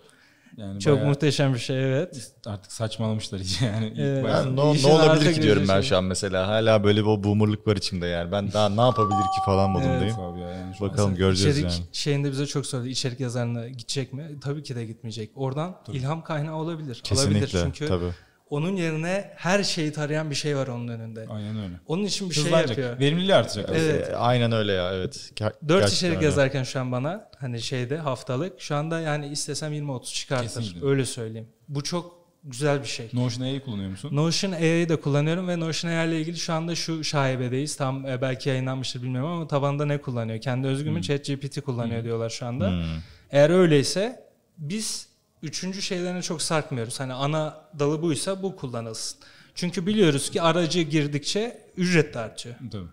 Yani 0.57 0.79
Çok 0.79 1.03
muhteşem 1.03 1.53
bir 1.53 1.59
şey 1.59 1.89
evet. 1.89 2.31
Artık 2.45 2.71
saçmalamışlar 2.71 3.39
iyice 3.39 3.65
yani. 3.65 3.93
Evet. 3.97 4.25
Ben, 4.25 4.55
ne, 4.55 4.83
ne 4.83 4.87
olabilir 4.87 5.33
ki 5.33 5.41
diyorum 5.41 5.65
ben 5.67 5.81
şu 5.81 5.97
an 5.97 6.03
mesela. 6.03 6.47
Hala 6.47 6.83
böyle 6.83 7.03
o 7.03 7.23
boomerlık 7.23 7.67
var 7.67 7.75
içimde 7.75 8.07
yani. 8.07 8.31
Ben 8.31 8.53
daha 8.53 8.69
ne 8.69 8.81
yapabilir 8.81 9.21
ki 9.21 9.41
falan 9.45 9.69
modundayım. 9.69 10.03
Evet. 10.03 10.15
Abi 10.19 10.39
yani 10.39 10.73
Bakalım 10.81 11.15
göreceğiz 11.15 11.57
içerik 11.57 11.73
yani. 11.73 11.85
şeyinde 11.91 12.31
bize 12.31 12.45
çok 12.45 12.65
söyledi. 12.65 12.89
İçerik 12.89 13.19
yazarına 13.19 13.67
gidecek 13.67 14.13
mi? 14.13 14.39
Tabii 14.41 14.63
ki 14.63 14.75
de 14.75 14.85
gitmeyecek. 14.85 15.31
Oradan 15.35 15.75
Tabii. 15.85 15.97
ilham 15.97 16.23
kaynağı 16.23 16.55
olabilir. 16.55 17.01
Kesinlikle. 17.03 17.37
Olabilir 17.37 17.59
çünkü 17.63 17.87
tabii 17.87 18.13
onun 18.51 18.75
yerine 18.75 19.31
her 19.35 19.63
şeyi 19.63 19.91
tarayan 19.91 20.29
bir 20.29 20.35
şey 20.35 20.57
var 20.57 20.67
onun 20.67 20.87
önünde. 20.87 21.25
Aynen 21.29 21.57
öyle. 21.57 21.73
Onun 21.87 22.03
için 22.03 22.29
bir 22.29 22.35
şey 22.35 22.51
yapıyor. 22.51 22.99
Verimliliği 22.99 23.35
artacak. 23.35 23.69
Evet. 23.73 24.09
E, 24.09 24.15
aynen 24.15 24.51
öyle 24.51 24.71
ya 24.71 24.93
evet. 24.93 25.31
Ger- 25.35 25.53
Dört 25.67 25.91
içerik 25.91 26.15
öyle. 26.15 26.25
yazarken 26.25 26.63
şu 26.63 26.79
an 26.79 26.91
bana 26.91 27.29
hani 27.37 27.61
şeyde 27.61 27.97
haftalık 27.97 28.61
şu 28.61 28.75
anda 28.75 28.99
yani 28.99 29.27
istesem 29.27 29.73
20-30 29.73 30.13
çıkartır. 30.13 30.43
Kesinlikle. 30.43 30.87
Öyle 30.87 31.05
söyleyeyim. 31.05 31.47
Bu 31.67 31.83
çok 31.83 32.21
güzel 32.43 32.81
bir 32.81 32.87
şey. 32.87 33.09
Notion 33.13 33.45
AI 33.45 33.59
kullanıyor 33.59 33.89
musun? 33.89 34.15
Notion 34.15 34.51
AI'yi 34.51 34.89
de 34.89 34.95
kullanıyorum 34.95 35.47
ve 35.47 35.59
Notion 35.59 35.91
AI 35.91 36.07
ile 36.07 36.21
ilgili 36.21 36.37
şu 36.37 36.53
anda 36.53 36.75
şu 36.75 37.03
şaibedeyiz. 37.03 37.75
Tam 37.75 38.05
e, 38.05 38.21
belki 38.21 38.49
yayınlanmıştır 38.49 39.03
bilmiyorum 39.03 39.29
ama 39.29 39.47
tabanda 39.47 39.85
ne 39.85 39.97
kullanıyor? 40.01 40.41
Kendi 40.41 40.67
özgü 40.67 40.89
mü 40.89 40.95
hmm. 40.95 41.01
ChatGPT 41.01 41.61
kullanıyor 41.61 41.97
hmm. 41.97 42.05
diyorlar 42.05 42.29
şu 42.29 42.45
anda. 42.45 42.69
Hmm. 42.69 42.83
Eğer 43.31 43.49
öyleyse 43.49 44.23
biz 44.57 45.10
üçüncü 45.43 45.81
şeylerine 45.81 46.21
çok 46.21 46.41
sarkmıyoruz. 46.41 46.99
Hani 46.99 47.13
ana 47.13 47.57
dalı 47.79 48.01
buysa 48.01 48.43
bu 48.43 48.55
kullanılsın. 48.55 49.19
Çünkü 49.55 49.85
biliyoruz 49.85 50.29
ki 50.29 50.41
aracı 50.41 50.81
girdikçe 50.81 51.61
ücret 51.77 52.13
de 52.13 52.19
artıyor. 52.19 52.55
Tabii. 52.71 52.87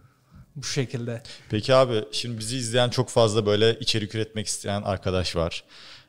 Bu 0.57 0.65
şekilde. 0.65 1.23
Peki 1.51 1.75
abi 1.75 2.05
şimdi 2.13 2.39
bizi 2.39 2.57
izleyen 2.57 2.91
çok 2.91 3.09
fazla 3.09 3.47
böyle 3.47 3.79
içerik 3.79 4.15
üretmek 4.15 4.47
isteyen 4.47 4.83
arkadaş 4.83 5.37
var. 5.37 5.65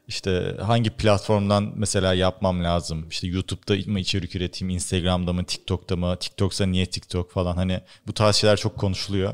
İşte 0.08 0.58
hangi 0.62 0.90
platformdan 0.90 1.74
mesela 1.76 2.14
yapmam 2.14 2.64
lazım? 2.64 3.10
İşte 3.10 3.28
YouTube'da 3.28 3.92
mı 3.92 4.00
içerik 4.00 4.36
üreteyim, 4.36 4.70
Instagram'da 4.70 5.34
mı, 5.34 5.46
TikTok'ta 5.46 5.96
mı? 5.96 6.18
TikTok'sa 6.20 6.66
niye 6.66 6.86
TikTok 6.86 7.32
falan 7.32 7.56
hani 7.56 7.82
bu 8.08 8.14
tarz 8.14 8.36
şeyler 8.36 8.58
çok 8.58 8.78
konuşuluyor 8.78 9.34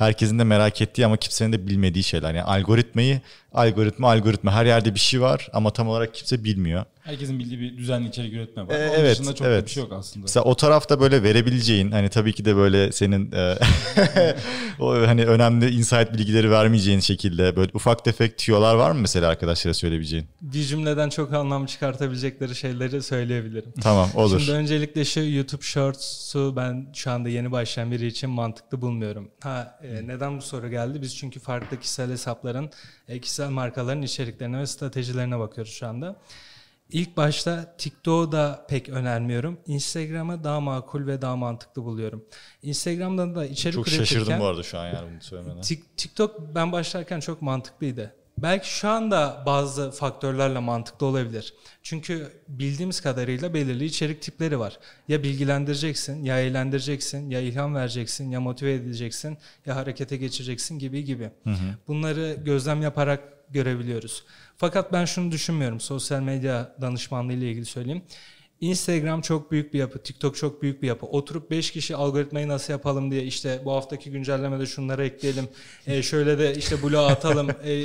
herkesin 0.00 0.38
de 0.38 0.44
merak 0.44 0.82
ettiği 0.82 1.06
ama 1.06 1.16
kimsenin 1.16 1.52
de 1.52 1.66
bilmediği 1.66 2.04
şeyler. 2.04 2.28
Yani 2.34 2.42
algoritmayı, 2.42 3.20
algoritma, 3.52 4.10
algoritma 4.10 4.52
her 4.52 4.66
yerde 4.66 4.94
bir 4.94 5.00
şey 5.00 5.20
var 5.20 5.48
ama 5.52 5.70
tam 5.70 5.88
olarak 5.88 6.14
kimse 6.14 6.44
bilmiyor. 6.44 6.84
Herkesin 7.00 7.38
bildiği 7.38 7.60
bir 7.60 7.76
düzenli 7.78 8.08
içerik 8.08 8.32
üretme 8.32 8.62
var. 8.62 8.74
Ee, 8.74 8.88
Onun 8.88 8.98
evet, 8.98 9.12
dışında 9.12 9.34
çok 9.34 9.46
evet. 9.46 9.66
bir 9.66 9.70
şey 9.70 9.82
yok 9.82 9.92
aslında. 9.92 10.22
Mesela 10.22 10.44
o 10.44 10.54
tarafta 10.54 11.00
böyle 11.00 11.22
verebileceğin 11.22 11.90
hani 11.90 12.08
tabii 12.08 12.32
ki 12.32 12.44
de 12.44 12.56
böyle 12.56 12.92
senin 12.92 13.32
e, 13.32 13.58
o 14.80 14.92
hani 14.92 15.26
önemli 15.26 15.70
insight 15.70 16.12
bilgileri 16.12 16.50
vermeyeceğin 16.50 17.00
şekilde 17.00 17.56
böyle 17.56 17.70
ufak 17.74 18.04
tefek 18.04 18.38
tüyolar 18.38 18.74
var 18.74 18.90
mı 18.90 19.00
mesela 19.00 19.28
arkadaşlara 19.28 19.74
söyleyebileceğin? 19.74 20.26
Bir 20.40 20.62
cümleden 20.62 21.08
çok 21.08 21.32
anlam 21.32 21.66
çıkartabilecekleri 21.66 22.54
şeyleri 22.54 23.02
söyleyebilirim. 23.02 23.72
Tamam 23.82 24.10
olur. 24.14 24.40
Şimdi 24.40 24.52
öncelikle 24.52 25.04
şu 25.04 25.20
YouTube 25.20 25.62
Shorts'u 25.62 26.56
ben 26.56 26.86
şu 26.94 27.10
anda 27.10 27.28
yeni 27.28 27.52
başlayan 27.52 27.90
biri 27.90 28.06
için 28.06 28.30
mantıklı 28.30 28.82
bulmuyorum. 28.82 29.30
Ha 29.42 29.78
e, 29.82 30.06
neden 30.06 30.38
bu 30.38 30.42
soru 30.42 30.70
geldi? 30.70 31.02
Biz 31.02 31.16
çünkü 31.16 31.40
farklı 31.40 31.80
kişisel 31.80 32.10
hesapların, 32.10 32.70
e, 33.08 33.20
kişisel 33.20 33.39
markaların 33.48 34.02
içeriklerine 34.02 34.58
ve 34.58 34.66
stratejilerine 34.66 35.38
bakıyoruz 35.38 35.72
şu 35.72 35.86
anda. 35.86 36.16
İlk 36.90 37.16
başta 37.16 37.76
TikTok'u 37.76 38.32
da 38.32 38.66
pek 38.68 38.88
önermiyorum. 38.88 39.58
Instagram'ı 39.66 40.44
daha 40.44 40.60
makul 40.60 41.06
ve 41.06 41.22
daha 41.22 41.36
mantıklı 41.36 41.84
buluyorum. 41.84 42.24
Instagram'dan 42.62 43.34
da 43.34 43.46
içerik 43.46 43.74
çok 43.74 43.88
üretirken... 43.88 44.04
Çok 44.04 44.18
şaşırdım 44.18 44.40
bu 44.40 44.46
arada 44.46 44.62
şu 44.62 44.78
an 44.78 44.86
yani 44.86 45.10
bunu 45.12 45.22
söylemene. 45.22 45.60
TikTok 45.96 46.54
ben 46.54 46.72
başlarken 46.72 47.20
çok 47.20 47.42
mantıklıydı. 47.42 48.14
Belki 48.42 48.68
şu 48.78 48.88
anda 48.88 49.42
bazı 49.46 49.90
faktörlerle 49.90 50.58
mantıklı 50.58 51.06
olabilir. 51.06 51.54
Çünkü 51.82 52.32
bildiğimiz 52.48 53.00
kadarıyla 53.00 53.54
belirli 53.54 53.84
içerik 53.84 54.22
tipleri 54.22 54.58
var. 54.58 54.78
Ya 55.08 55.22
bilgilendireceksin, 55.22 56.24
ya 56.24 56.40
eğlendireceksin, 56.40 57.30
ya 57.30 57.40
ilham 57.40 57.74
vereceksin, 57.74 58.30
ya 58.30 58.40
motive 58.40 58.74
edeceksin, 58.74 59.38
ya 59.66 59.76
harekete 59.76 60.16
geçireceksin 60.16 60.78
gibi 60.78 61.04
gibi. 61.04 61.30
Hı 61.44 61.50
hı. 61.50 61.76
Bunları 61.88 62.36
gözlem 62.44 62.82
yaparak 62.82 63.20
görebiliyoruz. 63.50 64.24
Fakat 64.56 64.92
ben 64.92 65.04
şunu 65.04 65.32
düşünmüyorum. 65.32 65.80
Sosyal 65.80 66.20
medya 66.20 66.76
danışmanlığı 66.80 67.32
ile 67.32 67.50
ilgili 67.50 67.66
söyleyeyim. 67.66 68.02
Instagram 68.60 69.20
çok 69.20 69.50
büyük 69.50 69.74
bir 69.74 69.78
yapı, 69.78 69.98
TikTok 69.98 70.36
çok 70.36 70.62
büyük 70.62 70.82
bir 70.82 70.88
yapı. 70.88 71.06
Oturup 71.06 71.50
5 71.50 71.70
kişi 71.70 71.96
algoritmayı 71.96 72.48
nasıl 72.48 72.72
yapalım 72.72 73.10
diye 73.10 73.22
işte 73.22 73.62
bu 73.64 73.72
haftaki 73.72 74.10
güncellemede 74.10 74.66
şunları 74.66 75.04
ekleyelim. 75.04 75.48
E, 75.86 76.02
şöyle 76.02 76.38
de 76.38 76.54
işte 76.54 76.82
blog 76.82 77.10
atalım. 77.10 77.50
e, 77.64 77.84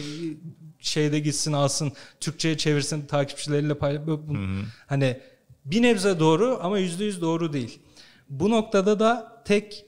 şeyde 0.80 1.20
gitsin 1.20 1.54
alsın, 1.54 1.92
Türkçe'ye 2.20 2.58
çevirsin, 2.58 3.06
takipçileriyle 3.06 3.74
paylaşsın. 3.74 4.66
Hani 4.88 5.20
bir 5.66 5.82
nebze 5.82 6.20
doğru 6.20 6.60
ama 6.62 6.80
yüzde 6.80 7.04
yüz 7.04 7.22
doğru 7.22 7.54
değil. 7.54 7.80
Bu 8.30 8.50
noktada 8.50 9.00
da 9.00 9.42
tek 9.46 9.86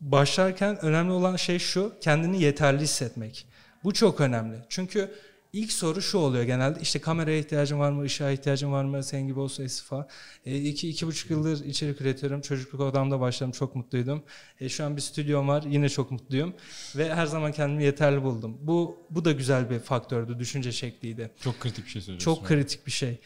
başlarken 0.00 0.84
önemli 0.84 1.12
olan 1.12 1.36
şey 1.36 1.58
şu, 1.58 1.92
kendini 2.00 2.42
yeterli 2.42 2.82
hissetmek. 2.82 3.46
Bu 3.84 3.92
çok 3.92 4.20
önemli. 4.20 4.56
Çünkü 4.68 5.10
İlk 5.52 5.72
soru 5.72 6.02
şu 6.02 6.18
oluyor 6.18 6.44
genelde 6.44 6.80
işte 6.80 7.00
kameraya 7.00 7.38
ihtiyacın 7.38 7.78
var 7.78 7.92
mı, 7.92 8.02
ışığa 8.02 8.30
ihtiyacın 8.30 8.72
var 8.72 8.84
mı, 8.84 9.04
senin 9.04 9.26
gibi 9.26 9.40
olsa 9.40 9.62
istifa. 9.62 10.08
E, 10.46 10.56
iki, 10.56 10.88
iki 10.88 11.06
buçuk 11.06 11.30
yıldır 11.30 11.64
içerik 11.64 12.00
üretiyorum. 12.00 12.40
Çocukluk 12.40 12.80
odamda 12.80 13.20
başladım, 13.20 13.52
çok 13.52 13.76
mutluydum. 13.76 14.22
E, 14.60 14.68
şu 14.68 14.84
an 14.84 14.96
bir 14.96 15.00
stüdyom 15.00 15.48
var, 15.48 15.64
yine 15.68 15.88
çok 15.88 16.10
mutluyum. 16.10 16.54
Ve 16.96 17.14
her 17.14 17.26
zaman 17.26 17.52
kendimi 17.52 17.84
yeterli 17.84 18.22
buldum. 18.22 18.58
Bu, 18.60 18.98
bu 19.10 19.24
da 19.24 19.32
güzel 19.32 19.70
bir 19.70 19.78
faktördü, 19.78 20.38
düşünce 20.38 20.72
şekliydi. 20.72 21.30
Çok 21.40 21.60
kritik 21.60 21.84
bir 21.84 21.90
şey 21.90 22.02
söylüyorsun. 22.02 22.24
Çok 22.24 22.46
kritik 22.46 22.86
bir 22.86 22.92
şey. 22.92 23.18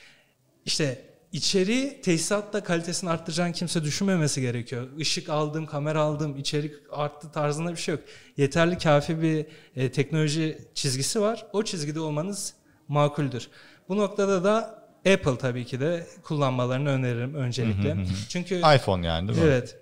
İşte 0.65 1.05
içeriği 1.37 2.01
tesisatla 2.01 2.64
kalitesini 2.64 3.11
arttıracağın 3.11 3.53
kimse 3.53 3.85
düşünmemesi 3.85 4.40
gerekiyor. 4.40 4.88
Işık 4.99 5.29
aldım, 5.29 5.66
kamera 5.66 6.01
aldım, 6.01 6.37
içerik 6.37 6.75
arttı 6.90 7.33
tarzında 7.33 7.70
bir 7.70 7.77
şey 7.77 7.94
yok. 7.94 8.05
Yeterli 8.37 8.79
kafi 8.79 9.22
bir 9.22 9.46
e, 9.77 9.92
teknoloji 9.92 10.59
çizgisi 10.75 11.20
var. 11.20 11.46
O 11.53 11.62
çizgide 11.62 12.01
olmanız 12.01 12.55
makuldür. 12.88 13.49
Bu 13.88 13.96
noktada 13.96 14.44
da 14.44 14.87
Apple 15.12 15.38
tabii 15.38 15.64
ki 15.64 15.81
de 15.81 16.07
kullanmalarını 16.22 16.88
öneririm 16.88 17.35
öncelikle. 17.35 17.96
Çünkü 18.29 18.55
iPhone 18.55 19.07
yani 19.07 19.29
değil 19.29 19.38
mi? 19.38 19.44
Evet. 19.44 19.79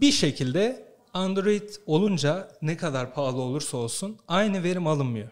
Bir 0.00 0.12
şekilde 0.12 0.88
Android 1.14 1.68
olunca 1.86 2.48
ne 2.62 2.76
kadar 2.76 3.14
pahalı 3.14 3.40
olursa 3.40 3.76
olsun 3.76 4.18
aynı 4.28 4.62
verim 4.62 4.86
alınmıyor. 4.86 5.28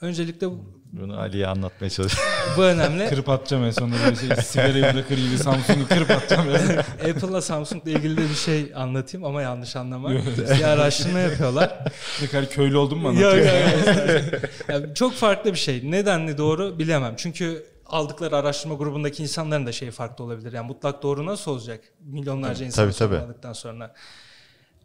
Öncelikle 0.00 0.46
Bunu 0.92 1.20
Ali'ye 1.20 1.46
anlatmaya 1.46 1.90
çalışıyorum. 1.90 2.32
bu 2.56 2.62
önemli. 2.62 3.08
Kırıp 3.08 3.28
atacağım 3.28 3.64
en 3.64 3.70
sonunda 3.70 3.96
böyle 4.04 4.16
şey. 4.16 4.44
Sigarayı 4.44 4.94
bırakır 4.94 5.16
gibi 5.16 5.38
Samsung'u 5.38 5.88
kırıp 5.88 6.10
atacağım. 6.10 6.48
Apple'la 7.10 7.42
Samsung'la 7.42 7.90
ilgili 7.90 8.16
de 8.16 8.22
bir 8.22 8.34
şey 8.34 8.72
anlatayım 8.74 9.26
ama 9.26 9.42
yanlış 9.42 9.76
anlama. 9.76 10.10
bir 10.10 10.64
araştırma 10.64 11.18
yapıyorlar. 11.18 11.78
ne 12.22 12.26
kadar 12.26 12.50
köylü 12.50 12.76
oldun 12.76 12.98
mu 12.98 13.08
anlatıyor? 13.08 13.36
yok, 13.36 13.46
yok. 13.46 14.42
Yani 14.68 14.94
çok 14.94 15.14
farklı 15.14 15.52
bir 15.52 15.58
şey. 15.58 15.90
Nedenli 15.90 16.38
doğru 16.38 16.78
bilemem. 16.78 17.14
Çünkü 17.16 17.66
aldıkları 17.86 18.36
araştırma 18.36 18.74
grubundaki 18.74 19.22
insanların 19.22 19.66
da 19.66 19.72
şeyi 19.72 19.90
farklı 19.90 20.24
olabilir. 20.24 20.52
Yani 20.52 20.66
mutlak 20.66 21.02
doğru 21.02 21.26
nasıl 21.26 21.50
olacak? 21.50 21.80
Milyonlarca 22.00 22.66
insan 22.66 22.90
Tabii, 22.90 23.20
tabii. 23.42 23.54
sonra. 23.54 23.94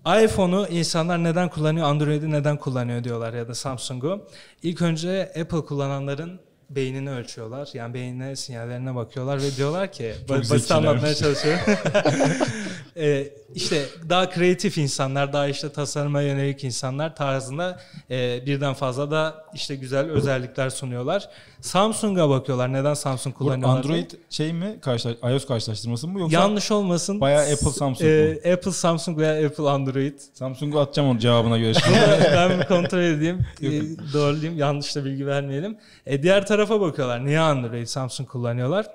iPhone'u 0.05 0.67
insanlar 0.67 1.23
neden 1.23 1.49
kullanıyor, 1.49 1.87
Android'i 1.87 2.31
neden 2.31 2.57
kullanıyor 2.57 3.03
diyorlar 3.03 3.33
ya 3.33 3.47
da 3.47 3.55
Samsung'u. 3.55 4.27
İlk 4.63 4.81
önce 4.81 5.31
Apple 5.41 5.65
kullananların 5.65 6.39
beynini 6.69 7.09
ölçüyorlar. 7.11 7.69
Yani 7.73 7.93
beynine 7.93 8.35
sinyallerine 8.35 8.95
bakıyorlar 8.95 9.41
ve 9.41 9.55
diyorlar 9.55 9.91
ki 9.91 10.13
Çok 10.27 10.37
basit 10.37 10.71
anlatmaya 10.71 11.15
çalışıyorum. 11.15 11.61
Ee, 12.97 13.29
işte 13.55 13.85
daha 14.09 14.29
kreatif 14.29 14.77
insanlar, 14.77 15.33
daha 15.33 15.47
işte 15.47 15.71
tasarıma 15.71 16.21
yönelik 16.21 16.63
insanlar 16.63 17.15
tarzında 17.15 17.79
e, 18.11 18.45
birden 18.45 18.73
fazla 18.73 19.11
da 19.11 19.45
işte 19.53 19.75
güzel 19.75 20.09
özellikler 20.11 20.69
sunuyorlar. 20.69 21.29
Samsung'a 21.61 22.29
bakıyorlar. 22.29 22.73
Neden 22.73 22.93
Samsung 22.93 23.35
kullanıyorlar? 23.35 23.83
diye. 23.83 23.93
Android 23.97 24.11
şey 24.29 24.53
mi? 24.53 24.77
Karşıla 24.81 25.31
iOS 25.31 25.45
karşılaştırması 25.47 26.07
mı 26.07 26.19
yoksa 26.19 26.39
Yanlış 26.39 26.71
olmasın. 26.71 27.21
bayağı 27.21 27.41
Apple 27.41 27.71
Samsung 27.71 28.09
Ee, 28.11 28.39
mu? 28.45 28.53
Apple 28.53 28.71
Samsung 28.71 29.17
veya 29.19 29.47
Apple 29.47 29.69
Android. 29.69 30.19
Samsung'u 30.33 30.79
atacağım 30.79 31.09
onun 31.09 31.19
cevabına 31.19 31.57
göre. 31.57 31.73
şimdi. 31.73 31.97
ben 32.35 32.59
bir 32.59 32.65
kontrol 32.65 32.99
edeyim. 33.03 33.45
e, 33.61 33.71
doğrulayayım. 34.13 34.57
Yanlış 34.57 34.95
da 34.95 35.05
bilgi 35.05 35.27
vermeyelim. 35.27 35.77
E, 36.05 36.23
diğer 36.23 36.45
tarafa 36.47 36.81
bakıyorlar. 36.81 37.25
Niye 37.25 37.39
Android, 37.39 37.85
Samsung 37.87 38.29
kullanıyorlar? 38.29 38.87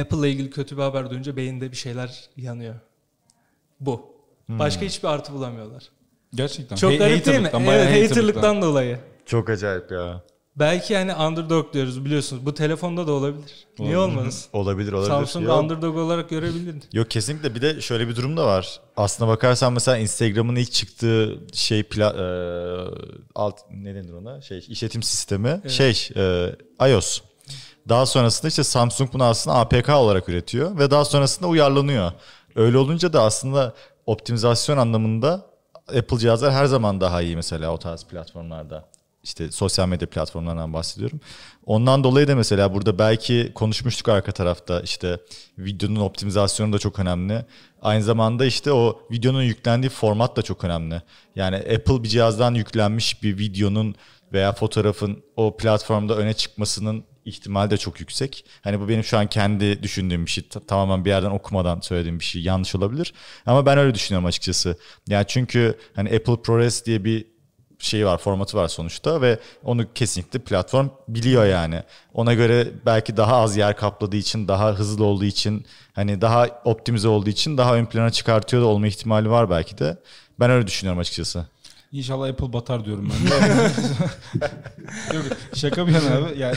Apple 0.00 0.18
ile 0.18 0.30
ilgili 0.30 0.50
kötü 0.50 0.76
bir 0.76 0.82
haber 0.82 1.10
duyunca 1.10 1.36
beyinde 1.36 1.70
bir 1.72 1.76
şeyler 1.76 2.20
yanıyor. 2.36 2.74
Bu. 3.80 4.10
Başka 4.48 4.82
hiçbir 4.86 5.08
artı 5.08 5.32
bulamıyorlar. 5.32 5.82
Gerçekten. 6.34 6.76
Çok 6.76 6.90
Hey- 6.90 6.98
garip 6.98 7.26
değil 7.26 7.38
mi? 7.38 7.44
haterlıktan, 7.44 7.66
bayağı 7.66 7.84
Evet, 7.84 8.10
haterlıktan. 8.10 8.62
dolayı. 8.62 8.98
Çok 9.26 9.50
acayip 9.50 9.90
ya. 9.90 10.22
Belki 10.56 10.92
yani 10.92 11.14
underdog 11.14 11.72
diyoruz 11.72 12.04
biliyorsunuz. 12.04 12.46
Bu 12.46 12.54
telefonda 12.54 13.06
da 13.06 13.12
olabilir. 13.12 13.66
Niye 13.78 13.98
olmasın? 13.98 14.48
Olabilir 14.52 14.92
olabilir. 14.92 15.10
Samsung 15.10 15.46
Yok. 15.46 15.62
underdog 15.62 15.96
olarak 15.96 16.30
görebilir. 16.30 16.74
Yok 16.92 17.10
kesinlikle 17.10 17.54
bir 17.54 17.62
de 17.62 17.80
şöyle 17.80 18.08
bir 18.08 18.16
durum 18.16 18.36
da 18.36 18.46
var. 18.46 18.80
Aslına 18.96 19.28
bakarsan 19.30 19.72
mesela 19.72 19.98
Instagram'ın 19.98 20.56
ilk 20.56 20.72
çıktığı 20.72 21.38
şey 21.52 21.82
pla, 21.82 22.06
e, 22.10 22.24
alt 23.34 23.58
ne 23.70 23.94
denir 23.94 24.12
ona? 24.12 24.40
Şey 24.40 24.64
işletim 24.68 25.02
sistemi 25.02 25.60
şey 25.68 26.08
e, 26.16 26.54
iOS. 26.90 27.20
Daha 27.88 28.06
sonrasında 28.06 28.48
işte 28.48 28.64
Samsung 28.64 29.12
bunu 29.12 29.24
aslında 29.24 29.56
APK 29.56 29.88
olarak 29.88 30.28
üretiyor 30.28 30.78
ve 30.78 30.90
daha 30.90 31.04
sonrasında 31.04 31.48
uyarlanıyor. 31.48 32.12
Öyle 32.56 32.78
olunca 32.78 33.12
da 33.12 33.22
aslında 33.22 33.74
optimizasyon 34.06 34.76
anlamında 34.76 35.46
Apple 35.98 36.18
cihazlar 36.18 36.52
her 36.52 36.66
zaman 36.66 37.00
daha 37.00 37.22
iyi 37.22 37.36
mesela 37.36 37.72
o 37.72 37.78
tarz 37.78 38.04
platformlarda. 38.04 38.84
İşte 39.22 39.52
sosyal 39.52 39.88
medya 39.88 40.10
platformlarından 40.10 40.72
bahsediyorum. 40.72 41.20
Ondan 41.66 42.04
dolayı 42.04 42.28
da 42.28 42.36
mesela 42.36 42.74
burada 42.74 42.98
belki 42.98 43.52
konuşmuştuk 43.54 44.08
arka 44.08 44.32
tarafta 44.32 44.80
işte 44.80 45.20
videonun 45.58 46.00
optimizasyonu 46.00 46.72
da 46.72 46.78
çok 46.78 46.98
önemli. 46.98 47.44
Aynı 47.82 48.02
zamanda 48.02 48.44
işte 48.44 48.72
o 48.72 49.00
videonun 49.10 49.42
yüklendiği 49.42 49.90
format 49.90 50.36
da 50.36 50.42
çok 50.42 50.64
önemli. 50.64 51.02
Yani 51.36 51.56
Apple 51.56 52.02
bir 52.02 52.08
cihazdan 52.08 52.54
yüklenmiş 52.54 53.22
bir 53.22 53.38
videonun 53.38 53.94
veya 54.32 54.52
fotoğrafın 54.52 55.22
o 55.36 55.56
platformda 55.56 56.16
öne 56.16 56.34
çıkmasının 56.34 57.04
ihtimali 57.24 57.70
de 57.70 57.76
çok 57.76 58.00
yüksek. 58.00 58.44
Hani 58.62 58.80
bu 58.80 58.88
benim 58.88 59.04
şu 59.04 59.18
an 59.18 59.26
kendi 59.26 59.82
düşündüğüm 59.82 60.26
bir 60.26 60.30
şey. 60.30 60.48
Ta- 60.48 60.60
Tamamen 60.60 61.04
bir 61.04 61.10
yerden 61.10 61.30
okumadan 61.30 61.80
söylediğim 61.80 62.18
bir 62.20 62.24
şey 62.24 62.42
yanlış 62.42 62.74
olabilir. 62.74 63.14
Ama 63.46 63.66
ben 63.66 63.78
öyle 63.78 63.94
düşünüyorum 63.94 64.26
açıkçası. 64.26 64.76
Yani 65.08 65.24
çünkü 65.28 65.78
hani 65.96 66.08
Apple 66.16 66.42
ProRes 66.42 66.84
diye 66.86 67.04
bir 67.04 67.24
şeyi 67.78 68.06
var, 68.06 68.18
formatı 68.18 68.56
var 68.56 68.68
sonuçta 68.68 69.20
ve 69.22 69.38
onu 69.64 69.92
kesinlikle 69.94 70.38
platform 70.38 70.88
biliyor 71.08 71.46
yani. 71.46 71.82
Ona 72.14 72.34
göre 72.34 72.68
belki 72.86 73.16
daha 73.16 73.36
az 73.36 73.56
yer 73.56 73.76
kapladığı 73.76 74.16
için, 74.16 74.48
daha 74.48 74.72
hızlı 74.72 75.04
olduğu 75.04 75.24
için, 75.24 75.66
hani 75.92 76.20
daha 76.20 76.46
optimize 76.64 77.08
olduğu 77.08 77.30
için 77.30 77.58
daha 77.58 77.74
ön 77.76 77.86
plana 77.86 78.10
çıkartıyor 78.10 78.62
da 78.62 78.66
olma 78.66 78.86
ihtimali 78.86 79.30
var 79.30 79.50
belki 79.50 79.78
de. 79.78 79.98
Ben 80.40 80.50
öyle 80.50 80.66
düşünüyorum 80.66 81.00
açıkçası. 81.00 81.46
İnşallah 81.92 82.28
Apple 82.28 82.52
batar 82.52 82.84
diyorum 82.84 83.12
ben. 83.30 83.34
Yok 85.16 85.24
şaka 85.54 85.86
bir 85.86 85.92
yana 85.92 86.16
abi. 86.26 86.38
Ya, 86.38 86.52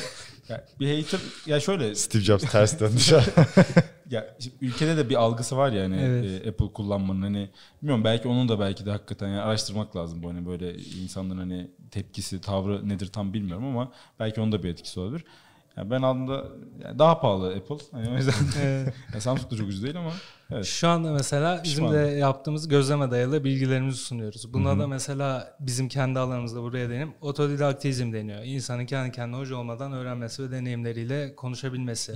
ya 0.50 0.66
bir 0.80 0.98
hater 1.04 1.20
ya 1.46 1.60
şöyle 1.60 1.96
Steve 1.96 2.24
Jobs 2.24 2.52
ters 2.52 2.80
döndü 2.80 3.00
şu 3.00 3.18
an. 3.18 3.24
ya 4.10 4.38
ülkede 4.62 4.98
de 4.98 5.10
bir 5.10 5.16
algısı 5.16 5.58
var 5.58 5.72
yani 5.72 5.98
Evet. 6.02 6.46
e, 6.46 6.50
Apple 6.50 6.74
kullanmanın 6.74 7.22
hani 7.22 7.50
bilmiyorum 7.82 8.04
belki 8.04 8.28
onun 8.28 8.50
da 8.50 8.60
belki 8.60 8.86
de 8.86 8.92
hakikaten 8.92 9.28
yani 9.28 9.42
araştırmak 9.42 9.96
lazım 9.96 10.24
bu 10.24 10.30
hani 10.30 10.46
böyle 10.46 10.76
insanların 10.78 11.40
hani 11.40 11.72
tepkisi 11.92 12.42
tavrı 12.42 12.90
nedir 12.90 13.08
tam 13.08 13.34
bilmiyorum 13.34 13.66
ama 13.66 13.92
belki 14.20 14.42
onun 14.42 14.52
da 14.52 14.64
bir 14.64 14.70
etkisi 14.70 15.00
olabilir. 15.00 15.26
Yani 15.78 15.92
ben 15.92 16.02
aldığımda 16.02 16.44
yani 16.84 17.00
daha 17.00 17.20
pahalı 17.22 17.56
Apple. 17.56 17.78
Hani 17.92 18.10
o 18.10 18.16
yüzden 18.16 18.34
Evet. 18.62 18.94
ya 19.14 19.22
Samsung 19.22 19.52
da 19.52 19.56
çok 19.56 19.68
ucuz 19.68 19.84
değil 19.84 19.98
ama 19.98 20.12
evet. 20.54 20.66
Şu 20.66 20.88
anda 20.88 21.12
mesela 21.12 21.62
bizim 21.64 21.92
de 21.92 21.98
yaptığımız 21.98 22.68
gözleme 22.68 23.12
dayalı 23.12 23.44
bilgilerimizi 23.44 23.98
sunuyoruz. 23.98 24.54
Buna 24.54 24.80
da 24.80 24.88
mesela 24.88 25.58
bizim 25.60 25.88
kendi 25.88 26.20
alanımızda 26.20 26.62
buraya 26.62 26.90
denim 26.90 27.14
otodidaktizm 27.22 28.14
deniyor. 28.14 28.44
İnsanın 28.44 28.86
kendi 28.86 29.12
kendine 29.12 29.38
hoca 29.38 29.56
olmadan 29.56 29.94
öğrenmesi 29.94 30.44
ve 30.44 30.52
deneyimleriyle 30.52 31.36
konuşabilmesi. 31.36 32.16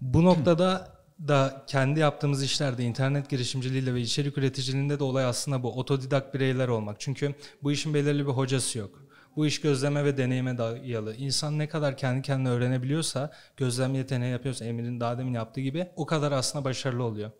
Bu 0.00 0.24
noktada 0.24 0.94
da 1.28 1.64
kendi 1.66 2.00
yaptığımız 2.00 2.42
işlerde 2.42 2.84
internet 2.84 3.30
girişimciliğiyle 3.30 3.94
ve 3.94 4.00
içerik 4.00 4.38
üreticiliğinde 4.38 4.98
de 4.98 5.04
olay 5.04 5.24
aslında 5.24 5.62
bu 5.62 5.78
otodidakt 5.78 6.34
bireyler 6.34 6.68
olmak. 6.68 7.00
Çünkü 7.00 7.34
bu 7.62 7.72
işin 7.72 7.94
belirli 7.94 8.26
bir 8.26 8.32
hocası 8.32 8.78
yok. 8.78 9.03
Bu 9.36 9.46
iş 9.46 9.60
gözleme 9.60 10.04
ve 10.04 10.16
deneyime 10.16 10.58
dayalı. 10.58 11.14
İnsan 11.16 11.58
ne 11.58 11.68
kadar 11.68 11.96
kendi 11.96 12.22
kendine 12.22 12.48
öğrenebiliyorsa, 12.48 13.32
gözlem 13.56 13.94
yeteneği 13.94 14.32
yapıyorsa 14.32 14.64
Emir'in 14.64 15.00
daha 15.00 15.18
demin 15.18 15.32
yaptığı 15.34 15.60
gibi 15.60 15.86
o 15.96 16.06
kadar 16.06 16.32
aslında 16.32 16.64
başarılı 16.64 17.02
oluyor. 17.02 17.30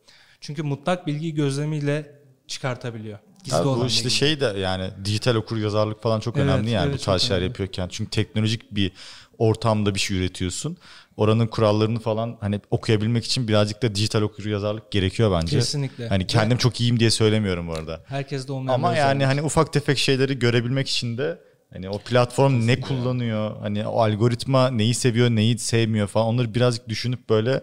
Çünkü 0.40 0.62
mutlak 0.62 1.06
bilgiyi 1.06 1.34
gözlemiyle 1.34 2.20
çıkartabiliyor. 2.46 3.18
Gizli 3.44 3.56
Abi 3.56 3.64
bu 3.80 3.86
işte 3.86 4.04
bilgi. 4.04 4.14
şey 4.16 4.40
de 4.40 4.44
yani 4.44 4.90
dijital 5.04 5.34
okur 5.34 5.56
yazarlık 5.56 6.02
falan 6.02 6.20
çok 6.20 6.36
Evet, 6.36 6.46
önemli 6.46 6.70
yani 6.70 6.88
evet, 6.90 6.98
bu 7.00 7.04
tarz 7.04 7.22
şeyler 7.22 7.36
önemli. 7.36 7.48
yapıyorken. 7.48 7.88
Çünkü 7.88 8.10
teknolojik 8.10 8.74
bir 8.74 8.92
ortamda 9.38 9.94
bir 9.94 10.00
şey 10.00 10.16
üretiyorsun. 10.18 10.76
Oranın 11.16 11.46
kurallarını 11.46 12.00
falan 12.00 12.36
hani 12.40 12.60
okuyabilmek 12.70 13.24
için 13.24 13.48
birazcık 13.48 13.82
da 13.82 13.94
dijital 13.94 14.22
okur 14.22 14.44
yazarlık 14.44 14.92
gerekiyor 14.92 15.32
bence. 15.40 15.58
Kesinlikle. 15.58 16.08
Hani 16.08 16.26
kendim 16.26 16.58
çok 16.58 16.80
iyiyim 16.80 17.00
diye 17.00 17.10
söylemiyorum 17.10 17.68
bu 17.68 17.72
arada. 17.72 18.00
Herkes 18.06 18.48
de 18.48 18.52
olmayan 18.52 18.74
Ama 18.74 18.96
yani 18.96 19.06
özellik. 19.08 19.26
hani 19.26 19.42
ufak 19.42 19.72
tefek 19.72 19.98
şeyleri 19.98 20.38
görebilmek 20.38 20.88
için 20.88 21.18
de 21.18 21.38
hani 21.74 21.88
o 21.88 21.98
platform 21.98 22.66
ne 22.66 22.80
kullanıyor, 22.80 23.56
hani 23.60 23.86
o 23.86 24.00
algoritma 24.00 24.70
neyi 24.70 24.94
seviyor, 24.94 25.30
neyi 25.30 25.58
sevmiyor 25.58 26.06
falan 26.06 26.26
onları 26.26 26.54
birazcık 26.54 26.88
düşünüp 26.88 27.28
böyle 27.28 27.62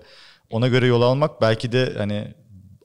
ona 0.50 0.68
göre 0.68 0.88
yol 0.88 1.02
almak 1.02 1.42
belki 1.42 1.72
de 1.72 1.94
hani 1.98 2.28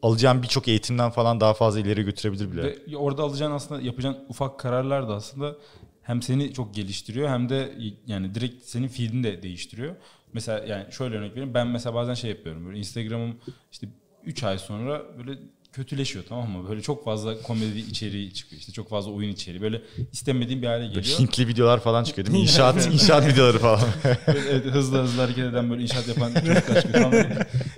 alacağım 0.03 0.43
birçok 0.43 0.69
eğitimden 0.69 1.11
falan 1.11 1.41
daha 1.41 1.55
fazla 1.55 1.81
ileri 1.81 2.03
götürebilir 2.03 2.53
bile. 2.53 2.63
Ve 2.63 2.97
orada 2.97 3.23
alacağın 3.23 3.53
aslında 3.53 3.81
yapacağın 3.83 4.19
ufak 4.29 4.59
kararlar 4.61 5.09
da 5.09 5.15
aslında 5.15 5.57
hem 6.03 6.23
seni 6.23 6.53
çok 6.53 6.75
geliştiriyor 6.75 7.29
hem 7.29 7.49
de 7.49 7.75
yani 8.07 8.35
direkt 8.35 8.65
senin 8.65 8.89
feedini 8.89 9.25
de 9.25 9.43
değiştiriyor. 9.43 9.97
Mesela 10.33 10.67
yani 10.67 10.93
şöyle 10.93 11.17
örnek 11.17 11.33
vereyim. 11.33 11.55
Ben 11.55 11.67
mesela 11.67 11.95
bazen 11.95 12.15
şey 12.15 12.31
yapıyorum. 12.31 12.67
Böyle 12.67 12.79
Instagram'ım 12.79 13.37
işte 13.73 13.89
3 14.25 14.43
ay 14.43 14.59
sonra 14.59 15.03
böyle 15.19 15.39
kötüleşiyor 15.77 16.25
tamam 16.29 16.51
mı? 16.51 16.69
Böyle 16.69 16.83
çok 16.83 17.05
fazla 17.05 17.43
komedi 17.43 17.79
içeriği 17.79 18.35
çıkıyor. 18.35 18.61
İşte 18.61 18.73
çok 18.73 18.89
fazla 18.89 19.11
oyun 19.11 19.31
içeriği. 19.31 19.63
Böyle 19.63 19.83
istemediğim 20.13 20.63
bir 20.63 20.67
hale 20.67 20.87
geliyor. 20.87 21.19
Hintli 21.19 21.49
videolar 21.49 21.81
falan 21.81 22.05
çıkıyor 22.05 22.27
değil 22.27 22.39
mi? 22.39 22.43
İnşaat, 22.49 22.87
inşaat 22.87 23.27
videoları 23.27 23.59
falan. 23.59 23.81
Böyle 24.27 24.39
evet, 24.51 24.65
hızlı 24.65 25.03
hızlı 25.03 25.23
hareket 25.23 25.45
eden 25.45 25.71
böyle 25.71 25.83
inşaat 25.83 26.09
yapan 26.09 26.35
çocuklar 26.35 26.83
çıkıyor. 26.83 26.93
Tamam 26.93 27.13
mı? 27.13 27.25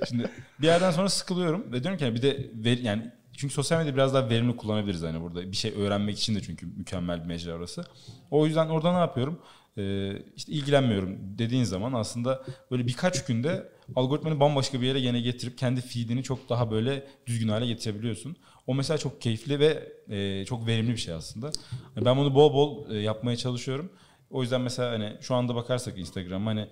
Şimdi 0.08 0.30
bir 0.60 0.66
yerden 0.66 0.90
sonra 0.90 1.08
sıkılıyorum 1.08 1.72
ve 1.72 1.82
diyorum 1.82 1.98
ki 1.98 2.04
yani 2.04 2.14
bir 2.14 2.22
de 2.22 2.50
ver, 2.54 2.78
yani 2.78 3.10
çünkü 3.36 3.54
sosyal 3.54 3.78
medya 3.78 3.94
biraz 3.94 4.14
daha 4.14 4.30
verimli 4.30 4.56
kullanabiliriz 4.56 5.02
hani 5.02 5.20
burada. 5.20 5.52
Bir 5.52 5.56
şey 5.56 5.72
öğrenmek 5.76 6.18
için 6.18 6.34
de 6.34 6.42
çünkü 6.42 6.66
mükemmel 6.66 7.22
bir 7.22 7.26
mecra 7.26 7.52
orası. 7.52 7.84
O 8.30 8.46
yüzden 8.46 8.68
orada 8.68 8.92
ne 8.92 8.98
yapıyorum? 8.98 9.38
Ee, 9.78 10.22
işte 10.36 10.52
ilgilenmiyorum 10.52 11.16
dediğin 11.38 11.64
zaman 11.64 11.92
aslında 11.92 12.42
böyle 12.70 12.86
birkaç 12.86 13.24
günde 13.24 13.68
algoritmanı 13.96 14.40
bambaşka 14.40 14.80
bir 14.80 14.86
yere 14.86 15.00
gene 15.00 15.20
getirip 15.20 15.58
kendi 15.58 15.80
feedini 15.80 16.22
çok 16.22 16.48
daha 16.48 16.70
böyle 16.70 17.06
düzgün 17.26 17.48
hale 17.48 17.66
getirebiliyorsun. 17.66 18.36
O 18.66 18.74
mesela 18.74 18.98
çok 18.98 19.20
keyifli 19.20 19.60
ve 19.60 19.92
e, 20.08 20.44
çok 20.44 20.66
verimli 20.66 20.90
bir 20.90 20.96
şey 20.96 21.14
aslında. 21.14 21.50
Ben 21.96 22.16
bunu 22.16 22.34
bol 22.34 22.54
bol 22.54 22.90
e, 22.90 22.96
yapmaya 22.96 23.36
çalışıyorum. 23.36 23.92
O 24.30 24.42
yüzden 24.42 24.60
mesela 24.60 24.90
hani 24.92 25.16
şu 25.20 25.34
anda 25.34 25.54
bakarsak 25.54 25.98
Instagram 25.98 26.46
hani 26.46 26.68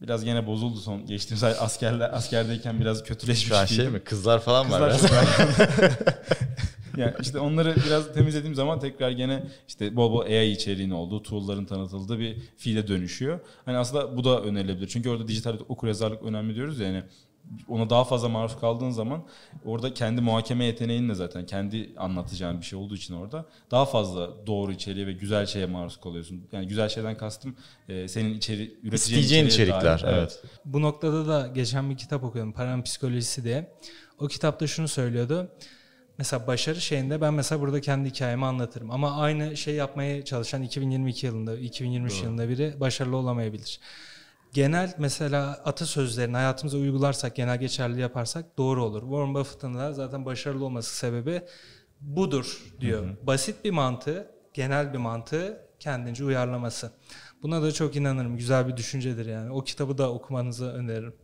biraz 0.00 0.24
gene 0.24 0.46
bozuldu 0.46 0.78
son 0.78 1.06
geçtiğimiz 1.06 1.44
ay 1.44 1.54
askerler 1.60 2.10
askerdeyken 2.12 2.80
biraz 2.80 3.04
kötüleşmiş 3.04 3.48
Şu 3.48 3.56
an 3.56 3.64
şey 3.64 3.88
mi? 3.88 4.00
Kızlar 4.00 4.40
falan 4.40 4.70
var. 4.70 4.92
Kızlar 4.92 5.10
biraz. 5.10 5.56
çok 5.56 5.80
yani 7.00 7.14
işte 7.20 7.38
onları 7.38 7.74
biraz 7.86 8.14
temizlediğim 8.14 8.54
zaman 8.54 8.80
tekrar 8.80 9.10
gene 9.10 9.42
işte 9.68 9.96
bol 9.96 10.12
bol 10.12 10.20
AI 10.20 10.50
içeriğinin 10.50 10.94
olduğu, 10.94 11.22
tool'ların 11.22 11.64
tanıtıldığı 11.64 12.18
bir 12.18 12.36
feed'e 12.56 12.88
dönüşüyor. 12.88 13.40
Hani 13.64 13.76
aslında 13.76 14.16
bu 14.16 14.24
da 14.24 14.42
önerilebilir. 14.42 14.88
Çünkü 14.88 15.10
orada 15.10 15.28
dijital 15.28 15.56
okuryazarlık 15.68 16.22
önemli 16.22 16.54
diyoruz 16.54 16.80
ya 16.80 16.86
yani 16.86 17.02
ona 17.68 17.90
daha 17.90 18.04
fazla 18.04 18.28
maruz 18.28 18.60
kaldığın 18.60 18.90
zaman 18.90 19.22
orada 19.64 19.94
kendi 19.94 20.20
muhakeme 20.20 20.64
yeteneğinle 20.64 21.14
zaten 21.14 21.46
kendi 21.46 21.94
anlatacağın 21.96 22.60
bir 22.60 22.66
şey 22.66 22.78
olduğu 22.78 22.94
için 22.94 23.14
orada 23.14 23.46
daha 23.70 23.86
fazla 23.86 24.46
doğru 24.46 24.72
içeriğe 24.72 25.06
ve 25.06 25.12
güzel 25.12 25.46
şeye 25.46 25.66
maruz 25.66 26.00
kalıyorsun. 26.00 26.42
Yani 26.52 26.68
güzel 26.68 26.88
şeyden 26.88 27.16
kastım 27.16 27.56
e, 27.88 28.08
senin 28.08 28.34
içeri 28.34 28.62
üreteceğin 28.62 28.92
İsteyeceğin 28.94 29.46
içerikler. 29.46 30.02
dair. 30.02 30.14
evet. 30.14 30.42
Bu 30.64 30.82
noktada 30.82 31.28
da 31.28 31.46
geçen 31.46 31.90
bir 31.90 31.96
kitap 31.96 32.24
okuyorum. 32.24 32.52
Paranın 32.52 32.82
Psikolojisi 32.82 33.44
diye. 33.44 33.72
O 34.18 34.26
kitapta 34.26 34.66
şunu 34.66 34.88
söylüyordu. 34.88 35.50
Mesela 36.20 36.46
başarı 36.46 36.80
şeyinde 36.80 37.20
ben 37.20 37.34
mesela 37.34 37.60
burada 37.60 37.80
kendi 37.80 38.08
hikayemi 38.10 38.46
anlatırım. 38.46 38.90
Ama 38.90 39.16
aynı 39.16 39.56
şey 39.56 39.74
yapmaya 39.74 40.24
çalışan 40.24 40.62
2022 40.62 41.26
yılında, 41.26 41.58
2023 41.58 42.12
Doğru. 42.12 42.24
yılında 42.24 42.48
biri 42.48 42.74
başarılı 42.80 43.16
olamayabilir. 43.16 43.80
Genel 44.52 44.94
mesela 44.98 45.60
atasözlerini 45.64 46.36
hayatımıza 46.36 46.78
uygularsak, 46.78 47.36
genel 47.36 47.60
geçerli 47.60 48.00
yaparsak 48.00 48.58
doğru 48.58 48.84
olur. 48.84 49.02
Warren 49.02 49.34
Buffett'ın 49.34 49.74
da 49.74 49.92
zaten 49.92 50.24
başarılı 50.26 50.64
olması 50.64 50.96
sebebi 50.96 51.42
budur 52.00 52.62
diyor. 52.80 53.08
Basit 53.22 53.64
bir 53.64 53.70
mantığı, 53.70 54.30
genel 54.54 54.92
bir 54.92 54.98
mantığı 54.98 55.60
kendince 55.78 56.24
uyarlaması. 56.24 56.92
Buna 57.42 57.62
da 57.62 57.72
çok 57.72 57.96
inanırım. 57.96 58.36
Güzel 58.36 58.68
bir 58.68 58.76
düşüncedir 58.76 59.26
yani. 59.26 59.52
O 59.52 59.64
kitabı 59.64 59.98
da 59.98 60.12
okumanızı 60.12 60.72
öneririm. 60.72 61.14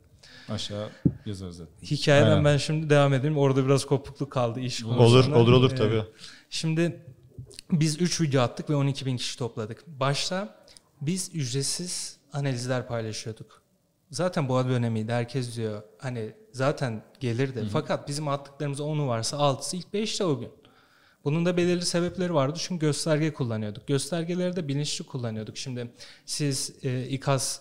Aşağı 0.48 0.88
yazarız 1.26 1.56
zaten. 1.56 1.72
Hikayeden 1.82 2.30
Aynen. 2.30 2.44
ben 2.44 2.56
şimdi 2.56 2.90
devam 2.90 3.14
edeyim. 3.14 3.38
Orada 3.38 3.64
biraz 3.64 3.84
kopukluk 3.86 4.32
kaldı 4.32 4.60
iş 4.60 4.84
Olur, 4.84 4.96
Olur 4.96 5.12
konusunda. 5.12 5.38
olur 5.38 5.52
olur 5.52 5.72
Ee, 5.72 5.74
tabii. 5.74 6.02
Şimdi 6.50 7.04
biz 7.72 8.00
3 8.00 8.20
video 8.20 8.42
attık 8.42 8.70
ve 8.70 8.74
12 8.76 9.06
bin 9.06 9.16
kişi 9.16 9.38
topladık. 9.38 9.84
Başta 9.86 10.56
biz 11.00 11.30
ücretsiz 11.34 12.16
analizler 12.32 12.86
paylaşıyorduk. 12.88 13.62
Zaten 14.10 14.48
bu 14.48 14.56
adı 14.56 14.68
önemliydi. 14.68 15.12
Herkes 15.12 15.56
diyor 15.56 15.82
hani 15.98 16.32
zaten 16.52 17.02
gelirdi. 17.20 17.68
Fakat 17.72 18.08
bizim 18.08 18.28
attıklarımız 18.28 18.80
10'u 18.80 19.06
varsa 19.06 19.36
6'sı 19.36 19.76
ilk 19.76 19.86
5'te 19.94 20.24
o 20.24 20.38
gün. 20.40 20.48
Bunun 21.24 21.46
da 21.46 21.56
belirli 21.56 21.84
sebepleri 21.84 22.34
vardı. 22.34 22.58
Çünkü 22.62 22.86
gösterge 22.86 23.32
kullanıyorduk. 23.32 23.86
Göstergeleri 23.86 24.56
de 24.56 24.68
bilinçli 24.68 25.04
kullanıyorduk. 25.06 25.56
Şimdi 25.56 25.90
siz 26.26 26.74
e, 26.82 27.08
İKAS 27.08 27.60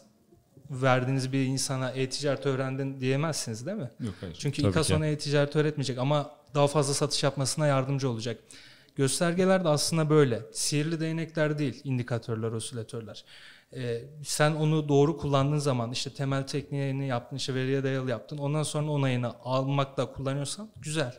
verdiğiniz 0.70 1.32
bir 1.34 1.46
insana 1.46 1.92
e-ticaret 1.92 2.46
öğrendin 2.46 3.00
diyemezsiniz 3.00 3.66
değil 3.66 3.78
mi? 3.78 3.92
Yok 4.00 4.14
hayır. 4.22 4.36
Çünkü 4.40 4.62
Tabii 4.62 4.72
İKAS 4.72 4.88
ki. 4.88 4.96
ona 4.96 5.06
e-ticaret 5.08 5.56
öğretmeyecek 5.56 5.98
ama 5.98 6.32
daha 6.56 6.68
fazla 6.68 6.94
satış 6.94 7.24
yapmasına 7.24 7.68
yardımcı 7.68 8.10
olacak. 8.10 8.40
Göstergeler 8.96 9.64
de 9.64 9.70
aslında 9.70 10.10
böyle. 10.10 10.42
Sihirli 10.54 11.00
değnekler 11.00 11.60
değil, 11.60 11.82
indikatörler, 11.84 12.52
osilatörler. 12.52 13.26
Ee, 13.74 14.02
sen 14.24 14.52
onu 14.52 14.90
doğru 14.90 15.18
kullandığın 15.18 15.58
zaman 15.58 15.92
işte 15.92 16.14
temel 16.14 16.48
tekniğini 16.48 17.08
yaptın, 17.08 17.36
işte 17.36 17.56
veriye 17.56 17.84
dayalı 17.84 18.10
yaptın. 18.10 18.38
Ondan 18.38 18.64
sonra 18.64 18.92
onayını 18.92 19.34
almakla 19.44 20.12
kullanıyorsan 20.14 20.70
güzel. 20.82 21.16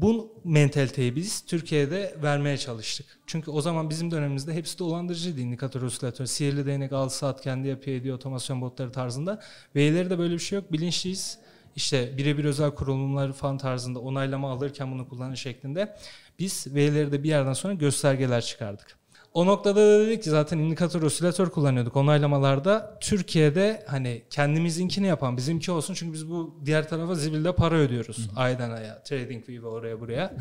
Bu 0.00 0.40
mentaliteyi 0.44 1.16
biz 1.16 1.40
Türkiye'de 1.40 2.16
vermeye 2.22 2.58
çalıştık. 2.58 3.06
Çünkü 3.26 3.50
o 3.50 3.60
zaman 3.60 3.90
bizim 3.90 4.10
dönemimizde 4.10 4.54
hepsi 4.54 4.78
dolandırıcıydı. 4.78 5.40
İndikatör, 5.40 5.82
osilatör, 5.82 6.26
sihirli 6.26 6.66
değnek, 6.66 6.92
al 6.92 7.08
saat 7.08 7.40
kendi 7.40 7.68
yapıyor 7.68 7.96
ediyor, 7.96 8.16
otomasyon 8.16 8.60
botları 8.60 8.92
tarzında. 8.92 9.40
V'leri 9.76 10.18
böyle 10.18 10.34
bir 10.34 10.38
şey 10.38 10.58
yok. 10.58 10.72
Bilinçliyiz. 10.72 11.38
İşte 11.76 12.18
birebir 12.18 12.44
özel 12.44 12.70
kurulumlar 12.70 13.32
falan 13.32 13.58
tarzında 13.58 13.98
onaylama 13.98 14.52
alırken 14.52 14.92
bunu 14.92 15.08
kullanın 15.08 15.34
şeklinde. 15.34 15.96
Biz 16.38 16.66
V'leri 16.74 17.12
de 17.12 17.22
bir 17.22 17.28
yerden 17.28 17.52
sonra 17.52 17.74
göstergeler 17.74 18.40
çıkardık. 18.40 19.01
O 19.34 19.46
noktada 19.46 19.80
da 19.80 20.06
dedik 20.06 20.22
ki 20.22 20.30
zaten 20.30 20.58
indikatör 20.58 21.02
osilatör 21.02 21.50
kullanıyorduk 21.50 21.96
onaylamalarda. 21.96 22.98
Türkiye'de 23.00 23.84
hani 23.88 24.22
kendimizinkini 24.30 25.06
yapan 25.06 25.36
bizimki 25.36 25.70
olsun 25.70 25.94
çünkü 25.94 26.12
biz 26.12 26.30
bu 26.30 26.60
diğer 26.64 26.88
tarafa 26.88 27.14
zibilde 27.14 27.54
para 27.54 27.74
ödüyoruz. 27.74 28.30
Aydan 28.36 28.70
aya, 28.70 29.02
trading 29.02 29.44
fee 29.44 29.62
ve 29.62 29.66
oraya 29.66 30.00
buraya. 30.00 30.36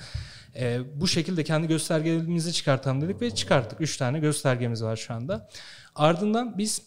Ee, 0.55 0.79
bu 0.95 1.07
şekilde 1.07 1.43
kendi 1.43 1.67
göstergelerimizi 1.67 2.53
çıkartalım 2.53 3.01
dedik 3.01 3.21
ve 3.21 3.35
çıkarttık. 3.35 3.81
3 3.81 3.97
tane 3.97 4.19
göstergemiz 4.19 4.83
var 4.83 4.95
şu 4.95 5.13
anda. 5.13 5.49
Ardından 5.95 6.57
biz 6.57 6.81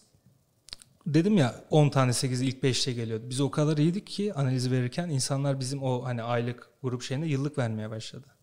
dedim 1.05 1.37
ya 1.37 1.55
10 1.69 1.89
tane 1.89 2.13
8 2.13 2.41
ilk 2.41 2.63
5'te 2.63 2.93
geliyordu. 2.93 3.23
Biz 3.29 3.41
o 3.41 3.51
kadar 3.51 3.77
iyiydik 3.77 4.07
ki 4.07 4.33
analizi 4.33 4.71
verirken 4.71 5.09
insanlar 5.09 5.59
bizim 5.59 5.83
o 5.83 6.05
hani 6.05 6.23
aylık 6.23 6.69
grup 6.83 7.01
şeyine 7.01 7.27
yıllık 7.27 7.57
vermeye 7.57 7.89
başladı. 7.89 8.34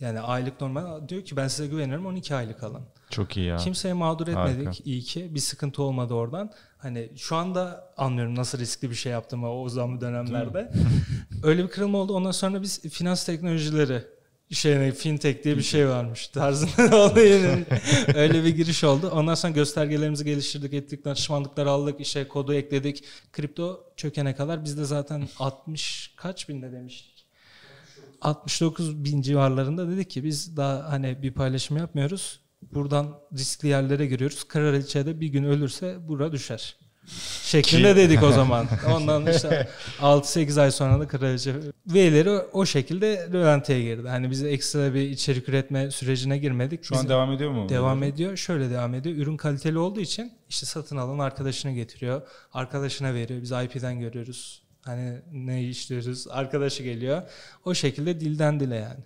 Yani 0.00 0.20
aylık 0.20 0.60
normal 0.60 1.08
diyor 1.08 1.24
ki 1.24 1.36
ben 1.36 1.48
size 1.48 1.66
güvenirim 1.66 2.06
12 2.06 2.34
aylık 2.34 2.62
alın. 2.62 2.82
Çok 3.10 3.36
iyi 3.36 3.46
ya. 3.46 3.56
Kimseye 3.56 3.94
mağdur 3.94 4.28
etmedik. 4.28 4.66
Harika. 4.66 4.84
İyi 4.84 5.02
ki 5.02 5.34
bir 5.34 5.40
sıkıntı 5.40 5.82
olmadı 5.82 6.14
oradan. 6.14 6.52
Hani 6.78 7.10
şu 7.16 7.36
anda 7.36 7.92
anlıyorum 7.96 8.34
nasıl 8.34 8.58
riskli 8.58 8.90
bir 8.90 8.94
şey 8.94 9.12
yaptığımı 9.12 9.52
o 9.52 9.68
zaman 9.68 10.00
dönemlerde. 10.00 10.72
Öyle 11.42 11.64
bir 11.64 11.68
kırılma 11.68 11.98
oldu. 11.98 12.12
Ondan 12.14 12.30
sonra 12.30 12.62
biz 12.62 12.80
finans 12.80 13.26
teknolojileri 13.26 14.04
şey 14.50 14.92
fintech 14.92 15.44
diye 15.44 15.56
bir 15.56 15.62
şey 15.62 15.88
varmış 15.88 16.28
tarzında. 16.28 17.14
Öyle 18.14 18.44
bir 18.44 18.56
giriş 18.56 18.84
oldu. 18.84 19.10
Ondan 19.14 19.34
sonra 19.34 19.52
göstergelerimizi 19.52 20.24
geliştirdik, 20.24 20.74
ettik, 20.74 21.04
danışmanlıklar 21.04 21.66
aldık, 21.66 22.00
işte 22.00 22.28
kodu 22.28 22.54
ekledik. 22.54 23.04
Kripto 23.32 23.84
çökene 23.96 24.34
kadar 24.34 24.64
biz 24.64 24.78
de 24.78 24.84
zaten 24.84 25.28
60 25.38 26.14
kaç 26.16 26.48
binde 26.48 26.72
demiştik. 26.72 27.17
69 28.22 29.04
bin 29.04 29.22
civarlarında 29.22 29.88
dedik 29.88 30.10
ki 30.10 30.24
biz 30.24 30.56
daha 30.56 30.92
hani 30.92 31.22
bir 31.22 31.32
paylaşım 31.32 31.76
yapmıyoruz. 31.76 32.40
Buradan 32.62 33.20
riskli 33.32 33.68
yerlere 33.68 34.06
giriyoruz. 34.06 34.48
Kraliçe 34.48 35.20
bir 35.20 35.28
gün 35.28 35.44
ölürse 35.44 36.08
bura 36.08 36.32
düşer. 36.32 36.76
Şeklinde 37.42 37.96
dedik 37.96 38.22
o 38.22 38.32
zaman. 38.32 38.66
Ondan 38.94 39.26
işte 39.26 39.68
6-8 40.00 40.60
ay 40.60 40.70
sonra 40.70 41.00
da 41.00 41.08
kraliçe 41.08 41.54
V'leri 41.86 42.30
o 42.30 42.66
şekilde 42.66 43.28
rölantiye 43.32 43.82
girdi. 43.82 44.08
Hani 44.08 44.30
biz 44.30 44.44
ekstra 44.44 44.94
bir 44.94 45.00
içerik 45.00 45.48
üretme 45.48 45.90
sürecine 45.90 46.38
girmedik. 46.38 46.84
Şu 46.84 46.96
an 46.96 47.02
Biz- 47.02 47.10
devam 47.10 47.32
ediyor 47.32 47.50
mu? 47.50 47.68
Devam 47.68 48.02
ediyor. 48.02 48.36
Şöyle 48.36 48.70
devam 48.70 48.94
ediyor. 48.94 49.16
Ürün 49.16 49.36
kaliteli 49.36 49.78
olduğu 49.78 50.00
için 50.00 50.32
işte 50.48 50.66
satın 50.66 50.96
alan 50.96 51.18
arkadaşını 51.18 51.72
getiriyor. 51.72 52.22
Arkadaşına 52.52 53.14
veriyor. 53.14 53.42
Biz 53.42 53.50
IP'den 53.52 54.00
görüyoruz. 54.00 54.62
Hani 54.88 55.18
ne 55.32 55.62
işliyoruz. 55.64 56.28
Arkadaşı 56.28 56.82
geliyor. 56.82 57.22
O 57.64 57.74
şekilde 57.74 58.20
dilden 58.20 58.60
dile 58.60 58.76
yani. 58.76 59.00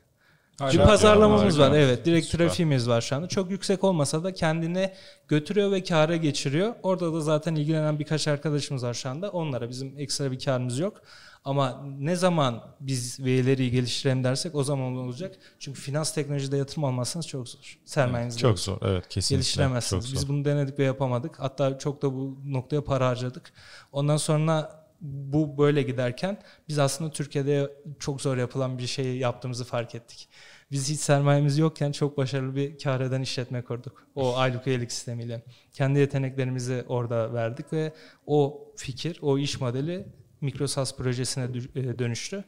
Hala 0.59 0.73
Bir 0.73 0.79
pazarlamamız 0.79 1.59
var. 1.59 1.73
Evet. 1.75 2.05
Direkt 2.07 2.27
Süper. 2.27 2.47
trafiğimiz 2.47 2.88
var 2.88 3.01
şu 3.01 3.16
anda. 3.16 3.29
Çok 3.29 3.51
yüksek 3.51 3.85
olmasa 3.85 4.25
da 4.25 4.33
kendine 4.35 4.95
götürüyor 5.29 5.73
ve 5.73 5.83
kâra 5.83 6.16
geçiriyor. 6.16 6.75
Orada 6.83 7.12
da 7.12 7.21
zaten 7.21 7.55
ilgilenen 7.55 7.99
birkaç 7.99 8.29
arkadaşımız 8.29 8.85
var 8.85 8.95
şu 8.95 9.09
anda. 9.09 9.31
Onlara 9.31 9.68
bizim 9.68 9.99
ekstra 9.99 10.33
bir 10.33 10.38
karımız 10.38 10.79
yok. 10.79 11.03
Ama 11.45 11.83
ne 11.99 12.16
zaman 12.16 12.62
biz 12.81 13.21
verileri 13.21 13.71
geliştirelim 13.71 14.25
dersek 14.25 14.55
o 14.55 14.64
zaman 14.64 14.97
olacak. 14.97 15.37
Çünkü 15.59 15.81
finans 15.81 16.14
teknolojide 16.14 16.57
yatırım 16.57 16.85
almazsanız 16.85 17.27
çok 17.29 17.49
zor. 17.49 17.79
Sermayeniz 17.85 18.38
Çok 18.38 18.59
zor. 18.59 18.79
Evet 18.83 19.09
kesinlikle. 19.09 19.37
geliştiremezsiniz. 19.37 20.05
Çok 20.05 20.12
Biz 20.14 20.21
zor. 20.21 20.29
bunu 20.29 20.45
denedik 20.45 20.79
ve 20.79 20.85
yapamadık. 20.85 21.40
Hatta 21.40 21.79
çok 21.79 22.03
da 22.03 22.14
bu 22.14 22.38
noktaya 22.45 22.85
para 22.85 23.09
harcadık. 23.09 23.53
Ondan 23.92 24.16
sonra 24.16 24.82
bu 25.03 25.59
böyle 25.59 25.83
giderken 25.83 26.38
biz 26.69 26.79
aslında 26.79 27.11
Türkiye'de 27.11 27.73
çok 27.99 28.21
zor 28.21 28.37
yapılan 28.37 28.79
bir 28.79 28.87
şey 28.87 29.17
yaptığımızı 29.17 29.65
fark 29.65 29.95
ettik. 29.95 30.29
Biz 30.71 30.91
hiç 30.91 31.01
sermayemiz 31.01 31.59
yokken 31.59 31.93
çok 31.93 32.17
başarılı 32.17 32.57
bir 32.57 32.79
kar 32.79 33.01
eden 33.01 33.23
işletme 33.23 33.62
kurduk. 33.62 34.07
O 34.15 34.37
aylık 34.37 34.67
üyelik 34.67 34.93
sistemiyle. 34.93 35.43
Kendi 35.73 35.99
yeteneklerimizi 35.99 36.85
orada 36.88 37.35
verdik 37.35 37.73
ve 37.73 37.93
o 38.27 38.69
fikir, 38.77 39.19
o 39.23 39.38
iş 39.38 39.61
modeli 39.61 40.07
Microsoft 40.41 40.99
projesine 40.99 41.45
e, 41.75 41.99
dönüştü. 41.99 42.45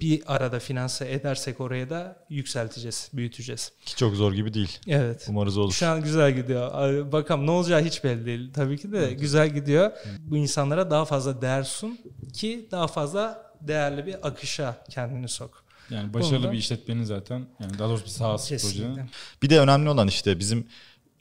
Bir 0.00 0.22
arada 0.26 0.58
finanse 0.58 1.12
edersek 1.12 1.60
oraya 1.60 1.90
da 1.90 2.16
yükselteceğiz, 2.30 3.08
büyüteceğiz. 3.12 3.72
Ki 3.86 3.96
çok 3.96 4.14
zor 4.14 4.32
gibi 4.32 4.54
değil. 4.54 4.78
Evet. 4.88 5.26
Umarız 5.28 5.58
olur. 5.58 5.72
Şu 5.72 5.86
an 5.88 6.02
güzel 6.02 6.34
gidiyor. 6.36 7.12
Bakalım 7.12 7.46
ne 7.46 7.50
olacağı 7.50 7.82
hiç 7.84 8.04
belli 8.04 8.26
değil. 8.26 8.52
Tabii 8.54 8.78
ki 8.78 8.92
de 8.92 9.12
güzel 9.12 9.54
gidiyor. 9.54 9.92
Bu 10.18 10.36
insanlara 10.36 10.90
daha 10.90 11.04
fazla 11.04 11.42
değer 11.42 11.62
sun 11.62 11.98
ki 12.32 12.68
daha 12.70 12.86
fazla 12.86 13.52
değerli 13.60 14.06
bir 14.06 14.26
akışa 14.28 14.84
kendini 14.90 15.28
sok. 15.28 15.64
Yani 15.90 16.14
başarılı 16.14 16.36
Konuda- 16.36 16.52
bir 16.52 16.58
işletmenin 16.58 17.04
zaten 17.04 17.46
yani 17.60 17.78
daha 17.78 17.88
doğrusu 17.88 18.04
bir 18.04 18.10
sahası 18.10 18.48
Kesinlikle. 18.48 18.84
projenin. 18.86 19.10
Bir 19.42 19.50
de 19.50 19.60
önemli 19.60 19.88
olan 19.90 20.08
işte 20.08 20.38
bizim 20.38 20.66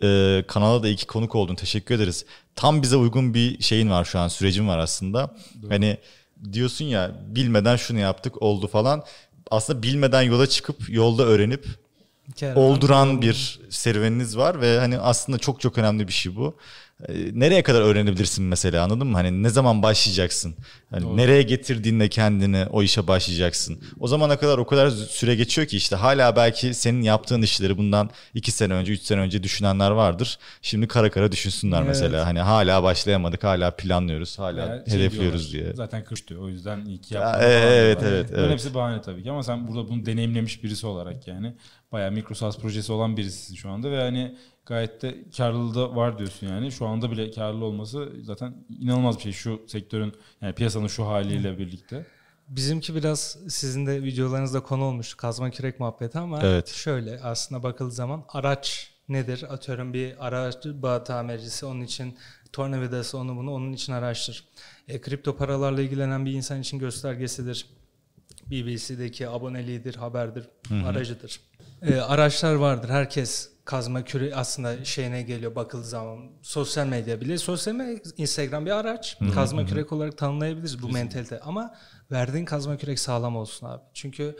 e, 0.04 0.44
kanala 0.48 0.84
da 0.84 0.88
iki 0.88 1.08
konuk 1.08 1.36
oldun. 1.36 1.56
Teşekkür 1.56 1.96
ederiz. 1.96 2.26
Tam 2.56 2.82
bize 2.82 2.96
uygun 2.96 3.34
bir 3.34 3.64
şeyin 3.64 3.90
var 3.90 4.06
şu 4.06 4.20
an. 4.20 4.28
Sürecin 4.28 4.68
var 4.68 4.78
aslında. 4.78 5.36
Hani 5.70 5.98
diyorsun 6.53 6.86
ya 6.86 7.12
bilmeden 7.27 7.75
şunu 7.75 7.99
yaptık 7.99 8.41
oldu 8.41 8.67
falan. 8.67 9.03
Aslında 9.51 9.84
bilmeden 9.84 10.21
yola 10.21 10.47
çıkıp 10.47 10.89
yolda 10.89 11.23
öğrenip 11.23 11.67
Kervan, 12.36 12.63
olduran 12.63 13.21
bir 13.21 13.60
serüveniniz 13.69 14.38
var 14.38 14.62
ve 14.62 14.79
hani 14.79 14.99
aslında 14.99 15.38
çok 15.38 15.62
çok 15.62 15.77
önemli 15.77 16.08
bir 16.08 16.13
şey 16.13 16.36
bu. 16.36 16.56
E, 17.08 17.13
nereye 17.39 17.63
kadar 17.63 17.82
öğrenebilirsin 17.82 18.45
mesela 18.45 18.84
anladın 18.84 19.08
mı? 19.08 19.13
Hani 19.13 19.43
ne 19.43 19.49
zaman 19.49 19.84
başlayacaksın? 19.84 20.56
Hani 20.91 21.17
nereye 21.17 21.41
getirdiğinde 21.41 22.10
kendini 22.10 22.65
o 22.71 22.84
işe 22.84 23.08
başlayacaksın. 23.08 23.82
O 23.99 24.08
zamana 24.08 24.38
kadar 24.39 24.58
o 24.58 24.65
kadar 24.65 24.89
süre 24.89 25.36
geçiyor 25.36 25.67
ki 25.67 25.77
işte 25.77 25.95
hala 25.95 26.36
belki 26.36 26.73
senin 26.73 27.01
yaptığın 27.01 27.41
işleri 27.41 27.77
bundan 27.77 28.10
iki 28.34 28.51
sene 28.51 28.73
önce, 28.73 28.93
üç 28.93 29.01
sene 29.01 29.19
önce 29.19 29.43
düşünenler 29.43 29.91
vardır. 29.91 30.38
Şimdi 30.62 30.88
kara 30.88 31.12
kara 31.12 31.32
düşünsünler 31.32 31.77
Evet. 31.77 31.88
mesela. 31.88 32.25
Hani 32.25 32.39
hala 32.39 32.84
başlayamadık, 32.84 33.43
hala 33.43 33.71
planlıyoruz, 33.75 34.39
hala 34.39 34.60
Yani 34.65 34.89
şey 34.89 34.99
hedefliyoruz 34.99 35.53
diyorlar, 35.53 35.65
diye. 35.73 35.75
Zaten 35.75 36.03
kıştı 36.03 36.39
o 36.39 36.47
yüzden 36.49 36.86
iyi 36.86 37.01
ki 37.01 37.13
Ya, 37.13 37.21
e- 37.21 37.23
falan 37.23 37.41
evet, 37.41 37.99
diyorlar. 37.99 38.17
evet, 38.17 38.27
Bunların 38.29 38.43
evet. 38.45 38.53
hepsi 38.53 38.73
bahane 38.73 39.01
tabii 39.01 39.23
ki 39.23 39.32
ama 39.32 39.43
sen 39.43 39.67
burada 39.67 39.89
bunu 39.89 40.06
deneyimlemiş 40.06 40.63
birisi 40.63 40.88
olarak 40.88 41.27
yani 41.27 41.56
bayağı 41.93 42.12
Microsoft 42.12 42.62
projesi 42.62 42.91
olan 42.91 43.17
birisisin 43.17 43.56
şu 43.56 43.69
anda 43.69 43.91
ve 43.91 44.01
hani 44.01 44.38
gayet 44.65 45.01
de 45.01 45.23
karlılığı 45.38 45.75
da 45.75 45.95
var 45.95 46.17
diyorsun 46.17 46.47
yani. 46.47 46.71
Şu 46.71 46.88
anda 46.88 47.12
bile 47.12 47.32
karlı 47.32 47.65
olması 47.65 48.12
zaten 48.21 48.65
inanılmaz 48.79 49.17
bir 49.17 49.21
şey 49.21 49.32
şu 49.32 49.62
sektörün 49.67 50.13
yani 50.41 50.56
piyasanın 50.56 50.88
şu 50.88 51.08
haliyle 51.08 51.58
birlikte. 51.58 52.06
Bizimki 52.47 52.95
biraz 52.95 53.38
sizin 53.49 53.86
de 53.86 54.03
videolarınızda 54.03 54.63
konu 54.63 54.84
olmuş 54.84 55.13
kazma 55.13 55.51
kürek 55.51 55.79
muhabbeti 55.79 56.19
ama 56.19 56.39
Evet. 56.43 56.67
şöyle 56.67 57.19
aslında 57.21 57.63
bakıldığı 57.63 57.91
zaman 57.91 58.25
araç 58.29 58.91
nedir? 59.10 59.45
Atıyorum 59.53 59.93
bir 59.93 60.27
araç 60.27 60.56
bağ 60.65 61.03
tamircisi 61.03 61.65
onun 61.65 61.82
için 61.82 62.17
tornavidası 62.53 63.17
onu 63.17 63.36
bunu 63.36 63.51
onun 63.51 63.73
için 63.73 63.93
araçtır. 63.93 64.45
E, 64.88 65.01
kripto 65.01 65.38
paralarla 65.38 65.82
ilgilenen 65.82 66.25
bir 66.25 66.32
insan 66.32 66.62
için 66.62 66.79
göstergesidir. 66.79 67.65
BBC'deki 68.51 69.29
aboneliğidir, 69.29 69.95
haberdir, 69.95 70.49
aracıdır. 70.86 71.39
E, 71.84 72.00
araçlar 72.00 72.56
vardır. 72.56 72.89
Herkes 72.89 73.50
kazma 73.65 74.04
küre 74.04 74.36
aslında 74.36 74.86
şeyine 74.86 75.22
geliyor 75.22 75.56
bakıldığı 75.56 75.84
zaman. 75.84 76.32
Sosyal 76.41 76.88
medya 76.88 77.22
bile. 77.22 77.38
Sosyal 77.38 77.74
medya, 77.76 78.00
Instagram 78.17 78.65
bir 78.65 78.72
araç. 78.72 79.17
Kazma 79.34 79.65
kürek 79.65 79.91
olarak 79.91 80.17
tanımlayabiliriz 80.17 80.82
bu 80.82 80.89
mentalite. 80.89 81.39
Ama 81.39 81.76
verdiğin 82.12 82.46
kazma 82.46 82.78
kürek 82.78 83.00
sağlam 83.00 83.36
olsun 83.36 83.67
abi. 83.67 83.82
Çünkü 83.93 84.36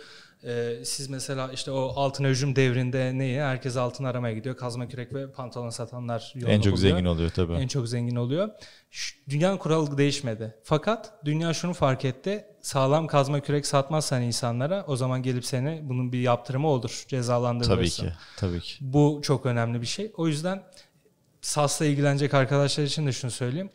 e, 0.46 0.86
siz 0.86 1.10
mesela 1.10 1.52
işte 1.54 1.72
o 1.72 1.94
altın 1.96 2.24
hücum 2.24 2.56
devrinde 2.56 3.12
neyi? 3.18 3.42
Herkes 3.42 3.78
altın 3.78 4.04
aramaya 4.04 4.34
gidiyor. 4.36 4.58
Kazma 4.58 4.88
kürek 4.88 5.14
ve 5.14 5.32
pantolon 5.32 5.70
satanlar 5.70 6.32
yolunu 6.36 6.52
En 6.52 6.62
çok 6.62 6.74
buluyor. 6.74 6.90
zengin 6.96 7.06
oluyor 7.06 7.30
tabii. 7.30 7.54
En 7.54 7.68
çok 7.68 7.88
zengin 7.90 8.16
oluyor. 8.16 8.50
Şu- 8.92 9.16
Dünyanın 9.30 9.58
kuralı 9.58 9.98
değişmedi. 9.98 10.56
Fakat 10.64 11.26
dünya 11.26 11.54
şunu 11.54 11.74
fark 11.74 12.06
etti. 12.06 12.46
Sağlam 12.62 13.08
kazma 13.08 13.40
kürek 13.40 13.66
satmazsan 13.66 14.22
insanlara 14.22 14.84
o 14.88 14.96
zaman 14.96 15.24
gelip 15.24 15.46
seni 15.46 15.80
bunun 15.84 16.12
bir 16.12 16.20
yaptırımı 16.20 16.68
olur. 16.68 17.06
Cezalandırılırsın. 17.08 18.04
Tabii 18.04 18.12
ki. 18.12 18.18
Tabii 18.38 18.60
ki. 18.60 18.76
Bu 18.82 19.20
çok 19.24 19.46
önemli 19.46 19.82
bir 19.82 19.88
şey. 19.88 20.12
O 20.18 20.28
yüzden 20.28 20.64
SaaS'la 21.42 21.86
ilgilenecek 21.86 22.34
arkadaşlar 22.34 22.84
için 22.84 23.08
de 23.08 23.12
şunu 23.12 23.32
söyleyeyim. 23.32 23.70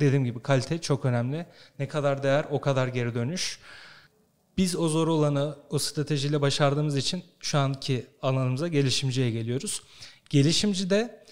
Dediğim 0.00 0.24
gibi 0.24 0.42
kalite 0.42 0.80
çok 0.80 1.04
önemli. 1.04 1.46
Ne 1.78 1.88
kadar 1.88 2.22
değer 2.22 2.44
o 2.50 2.60
kadar 2.60 2.88
geri 2.88 3.14
dönüş. 3.14 3.58
Biz 4.58 4.76
o 4.76 4.88
zor 4.88 5.08
olanı 5.08 5.56
o 5.70 5.78
stratejiyle 5.78 6.40
başardığımız 6.40 6.96
için 6.96 7.24
şu 7.40 7.58
anki 7.58 8.06
alanımıza 8.22 8.68
gelişimciye 8.68 9.30
geliyoruz. 9.30 9.82
Gelişimci 10.30 10.90
de 10.90 11.24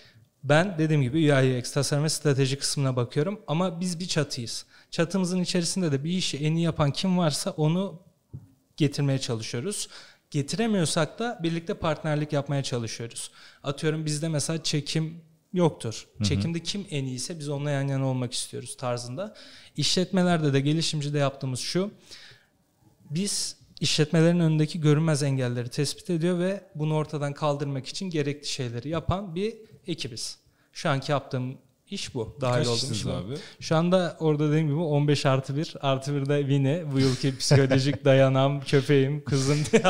ben 0.44 0.78
dediğim 0.78 1.02
gibi 1.02 1.32
UI 1.32 1.58
UX 1.58 1.72
tasarım 1.72 2.04
ve 2.04 2.08
strateji 2.08 2.58
kısmına 2.58 2.96
bakıyorum 2.96 3.40
ama 3.46 3.80
biz 3.80 4.00
bir 4.00 4.06
çatıyız. 4.06 4.66
Çatımızın 4.90 5.40
içerisinde 5.40 5.92
de 5.92 6.04
bir 6.04 6.10
işi 6.10 6.36
en 6.38 6.54
iyi 6.54 6.64
yapan 6.64 6.90
kim 6.90 7.18
varsa 7.18 7.50
onu 7.50 8.02
getirmeye 8.76 9.18
çalışıyoruz. 9.18 9.88
Getiremiyorsak 10.30 11.18
da 11.18 11.40
birlikte 11.42 11.74
partnerlik 11.74 12.32
yapmaya 12.32 12.62
çalışıyoruz. 12.62 13.30
Atıyorum 13.62 14.06
bizde 14.06 14.28
mesela 14.28 14.62
çekim 14.62 15.20
yoktur. 15.52 16.06
Çekimde 16.24 16.62
kim 16.62 16.86
en 16.90 17.04
iyiyse 17.04 17.38
biz 17.38 17.48
onunla 17.48 17.70
yan 17.70 17.88
yana 17.88 18.06
olmak 18.06 18.32
istiyoruz 18.32 18.76
tarzında. 18.76 19.34
İşletmelerde 19.76 20.52
de 20.52 20.60
gelişimcide 20.60 21.18
yaptığımız 21.18 21.60
şu. 21.60 21.90
Biz 23.10 23.56
işletmelerin 23.80 24.40
önündeki 24.40 24.80
görünmez 24.80 25.22
engelleri 25.22 25.68
tespit 25.68 26.10
ediyor 26.10 26.38
ve 26.38 26.60
bunu 26.74 26.94
ortadan 26.94 27.32
kaldırmak 27.32 27.86
için 27.86 28.10
gerekli 28.10 28.48
şeyleri 28.48 28.88
yapan 28.88 29.34
bir 29.34 29.54
ekibiz. 29.86 30.38
Şu 30.72 30.88
anki 30.88 31.12
yaptığım 31.12 31.58
iş 31.90 32.14
bu. 32.14 32.36
Dahil 32.40 32.64
Kaç 32.64 32.82
iş 32.82 33.04
bu. 33.04 33.10
abi? 33.10 33.34
Şu 33.60 33.76
anda 33.76 34.16
orada 34.20 34.48
dediğim 34.48 34.66
gibi 34.68 34.78
15 34.78 35.26
artı 35.26 35.56
1. 35.56 35.74
Artı 35.80 36.14
1 36.14 36.26
de 36.26 36.48
Vini. 36.48 36.84
Bu 36.92 37.00
yılki 37.00 37.38
psikolojik 37.38 38.04
dayanam, 38.04 38.60
köpeğim, 38.66 39.24
kızım 39.24 39.58
diye 39.72 39.82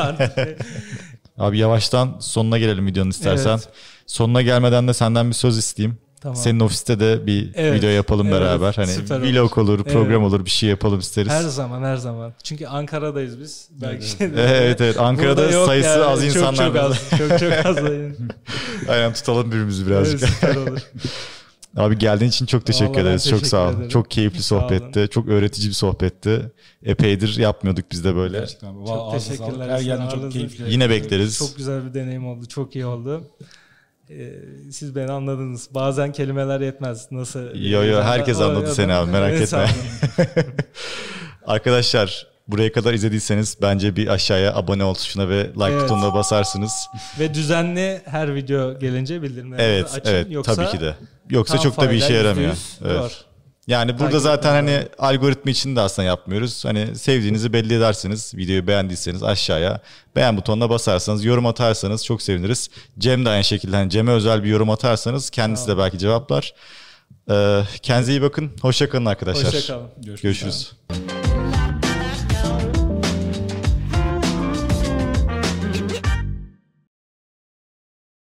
Abi 1.37 1.57
yavaştan 1.57 2.17
sonuna 2.19 2.57
gelelim 2.57 2.85
videonun 2.87 3.09
istersen. 3.09 3.49
Evet. 3.49 3.69
Sonuna 4.07 4.41
gelmeden 4.41 4.87
de 4.87 4.93
senden 4.93 5.27
bir 5.27 5.33
söz 5.33 5.57
isteyeyim. 5.57 5.97
Tamam. 6.21 6.35
Senin 6.35 6.59
ofiste 6.59 6.99
de 6.99 7.27
bir 7.27 7.51
Evet, 7.55 7.73
video 7.77 7.89
yapalım 7.89 8.27
evet, 8.27 8.41
beraber. 8.41 8.73
Hani 8.73 8.91
vlog 9.33 9.57
olur, 9.57 9.83
program 9.83 10.21
Evet. 10.23 10.33
olur, 10.33 10.45
bir 10.45 10.49
şey 10.49 10.69
yapalım 10.69 10.99
isteriz. 10.99 11.31
Her 11.31 11.41
zaman 11.43 11.83
her 11.83 11.97
zaman. 11.97 12.33
Çünkü 12.43 12.67
Ankara'dayız 12.67 13.39
biz. 13.39 13.69
Belki 13.81 14.07
şey 14.07 14.27
Evet 14.37 14.81
evet 14.81 14.99
Ankara'da 14.99 15.65
sayısı 15.65 15.89
yani. 15.89 16.03
az 16.03 16.19
çok, 16.19 16.27
insanlar. 16.27 16.67
Çok 16.67 16.75
az. 16.75 16.97
Çok 17.17 17.39
çok 17.39 17.65
az. 17.65 17.77
Aynen 18.89 19.13
tutalım 19.13 19.51
birbirimizi 19.51 19.87
birazcık. 19.87 20.21
Evet, 20.23 20.33
süper 20.33 20.55
olur. 20.55 20.79
Abi 21.77 21.97
geldiğin 21.97 22.29
için 22.31 22.45
çok 22.45 22.65
teşekkür 22.65 22.91
Vallahi 22.93 23.01
ederiz. 23.01 23.23
çok 23.23 23.31
teşekkür 23.31 23.49
sağ 23.49 23.67
ol. 23.69 23.73
ederim. 23.73 23.89
Çok 23.89 24.11
keyifli 24.11 24.35
olun. 24.35 24.41
sohbetti. 24.41 25.07
Çok 25.11 25.27
öğretici 25.27 25.69
bir 25.69 25.73
sohbetti. 25.73 26.51
Epeydir 26.83 27.37
yapmıyorduk 27.37 27.85
biz 27.91 28.03
de 28.05 28.15
böyle. 28.15 28.39
Gerçekten. 28.39 28.73
Çok 28.73 28.87
Çok 28.87 29.11
teşekkürler. 29.13 29.69
Her 29.69 29.79
geldiğin 29.81 30.09
çok 30.09 30.31
keyifli. 30.31 30.71
Yine 30.71 30.89
bekleriz. 30.89 31.37
Çok 31.37 31.57
güzel 31.57 31.85
bir 31.85 31.93
deneyim 31.93 32.27
oldu. 32.27 32.45
Çok 32.45 32.75
iyi 32.75 32.85
oldu. 32.85 33.23
Ee, 34.09 34.33
siz 34.71 34.95
beni 34.95 35.11
anladınız. 35.11 35.69
Bazen 35.73 36.11
kelimeler 36.11 36.59
yetmez. 36.61 37.11
Nasıl? 37.11 37.39
Yo, 37.55 37.83
yo, 37.83 38.01
herkes 38.03 38.39
anladı 38.41 38.69
o- 38.71 38.73
seni 38.73 38.93
abi, 38.93 39.11
merak 39.11 39.33
etme. 39.41 39.67
Arkadaşlar 41.47 42.27
buraya 42.47 42.71
kadar 42.71 42.93
izlediyseniz 42.93 43.57
bence 43.61 43.95
bir 43.95 44.07
aşağıya 44.07 44.55
abone 44.55 44.83
ol 44.83 44.93
tuşuna 44.93 45.29
ve 45.29 45.43
like 45.43 45.63
Evet. 45.71 45.81
butonuna 45.83 46.13
basarsınız. 46.13 46.71
Ve 47.19 47.33
düzenli 47.33 48.01
her 48.05 48.35
video 48.35 48.79
gelince 48.79 49.21
bildirimleri 49.21 49.61
Evet, 49.61 49.93
açın. 49.95 50.09
evet 50.11 50.27
Yoksa 50.31 50.55
tabii 50.55 50.71
ki 50.71 50.79
de. 50.81 50.95
Yoksa 51.29 51.57
çok 51.57 51.77
da 51.81 51.91
bir 51.91 51.95
işe 51.95 52.13
yaramıyor. 52.13 52.53
%100 52.53 52.57
Evet. 52.85 52.99
var. 52.99 53.25
Yani 53.67 53.91
burada 53.91 54.09
Takip 54.09 54.21
zaten 54.21 54.51
hani 54.51 54.71
etmem 54.71 54.89
algoritma 54.99 55.51
için 55.51 55.75
de 55.75 55.81
aslında 55.81 56.05
yapmıyoruz. 56.07 56.65
Hani 56.65 56.95
sevdiğinizi 56.95 57.53
belli 57.53 57.73
edersiniz. 57.73 58.33
Videoyu 58.35 58.67
beğendiyseniz 58.67 59.23
aşağıya 59.23 59.79
beğen 60.15 60.37
butonuna 60.37 60.69
basarsanız, 60.69 61.25
yorum 61.25 61.45
atarsanız 61.45 62.05
çok 62.05 62.21
seviniriz. 62.21 62.69
Cem 62.99 63.25
de 63.25 63.29
aynı 63.29 63.43
şekilde 63.43 63.75
hani 63.75 63.89
Cem'e 63.89 64.11
özel 64.11 64.43
bir 64.43 64.49
yorum 64.49 64.69
atarsanız 64.69 65.29
kendisi 65.29 65.67
de 65.67 65.77
belki 65.77 65.97
cevaplar. 65.97 66.53
Ee, 67.29 67.61
kendinize 67.81 68.11
iyi 68.11 68.21
bakın. 68.21 68.51
Hoşça 68.61 68.89
kalın 68.89 69.05
arkadaşlar. 69.05 69.53
Hoşça 69.53 69.73
kalın. 69.73 69.89
Görüşürüz. 69.97 70.21
Görüşürüz. 70.21 70.71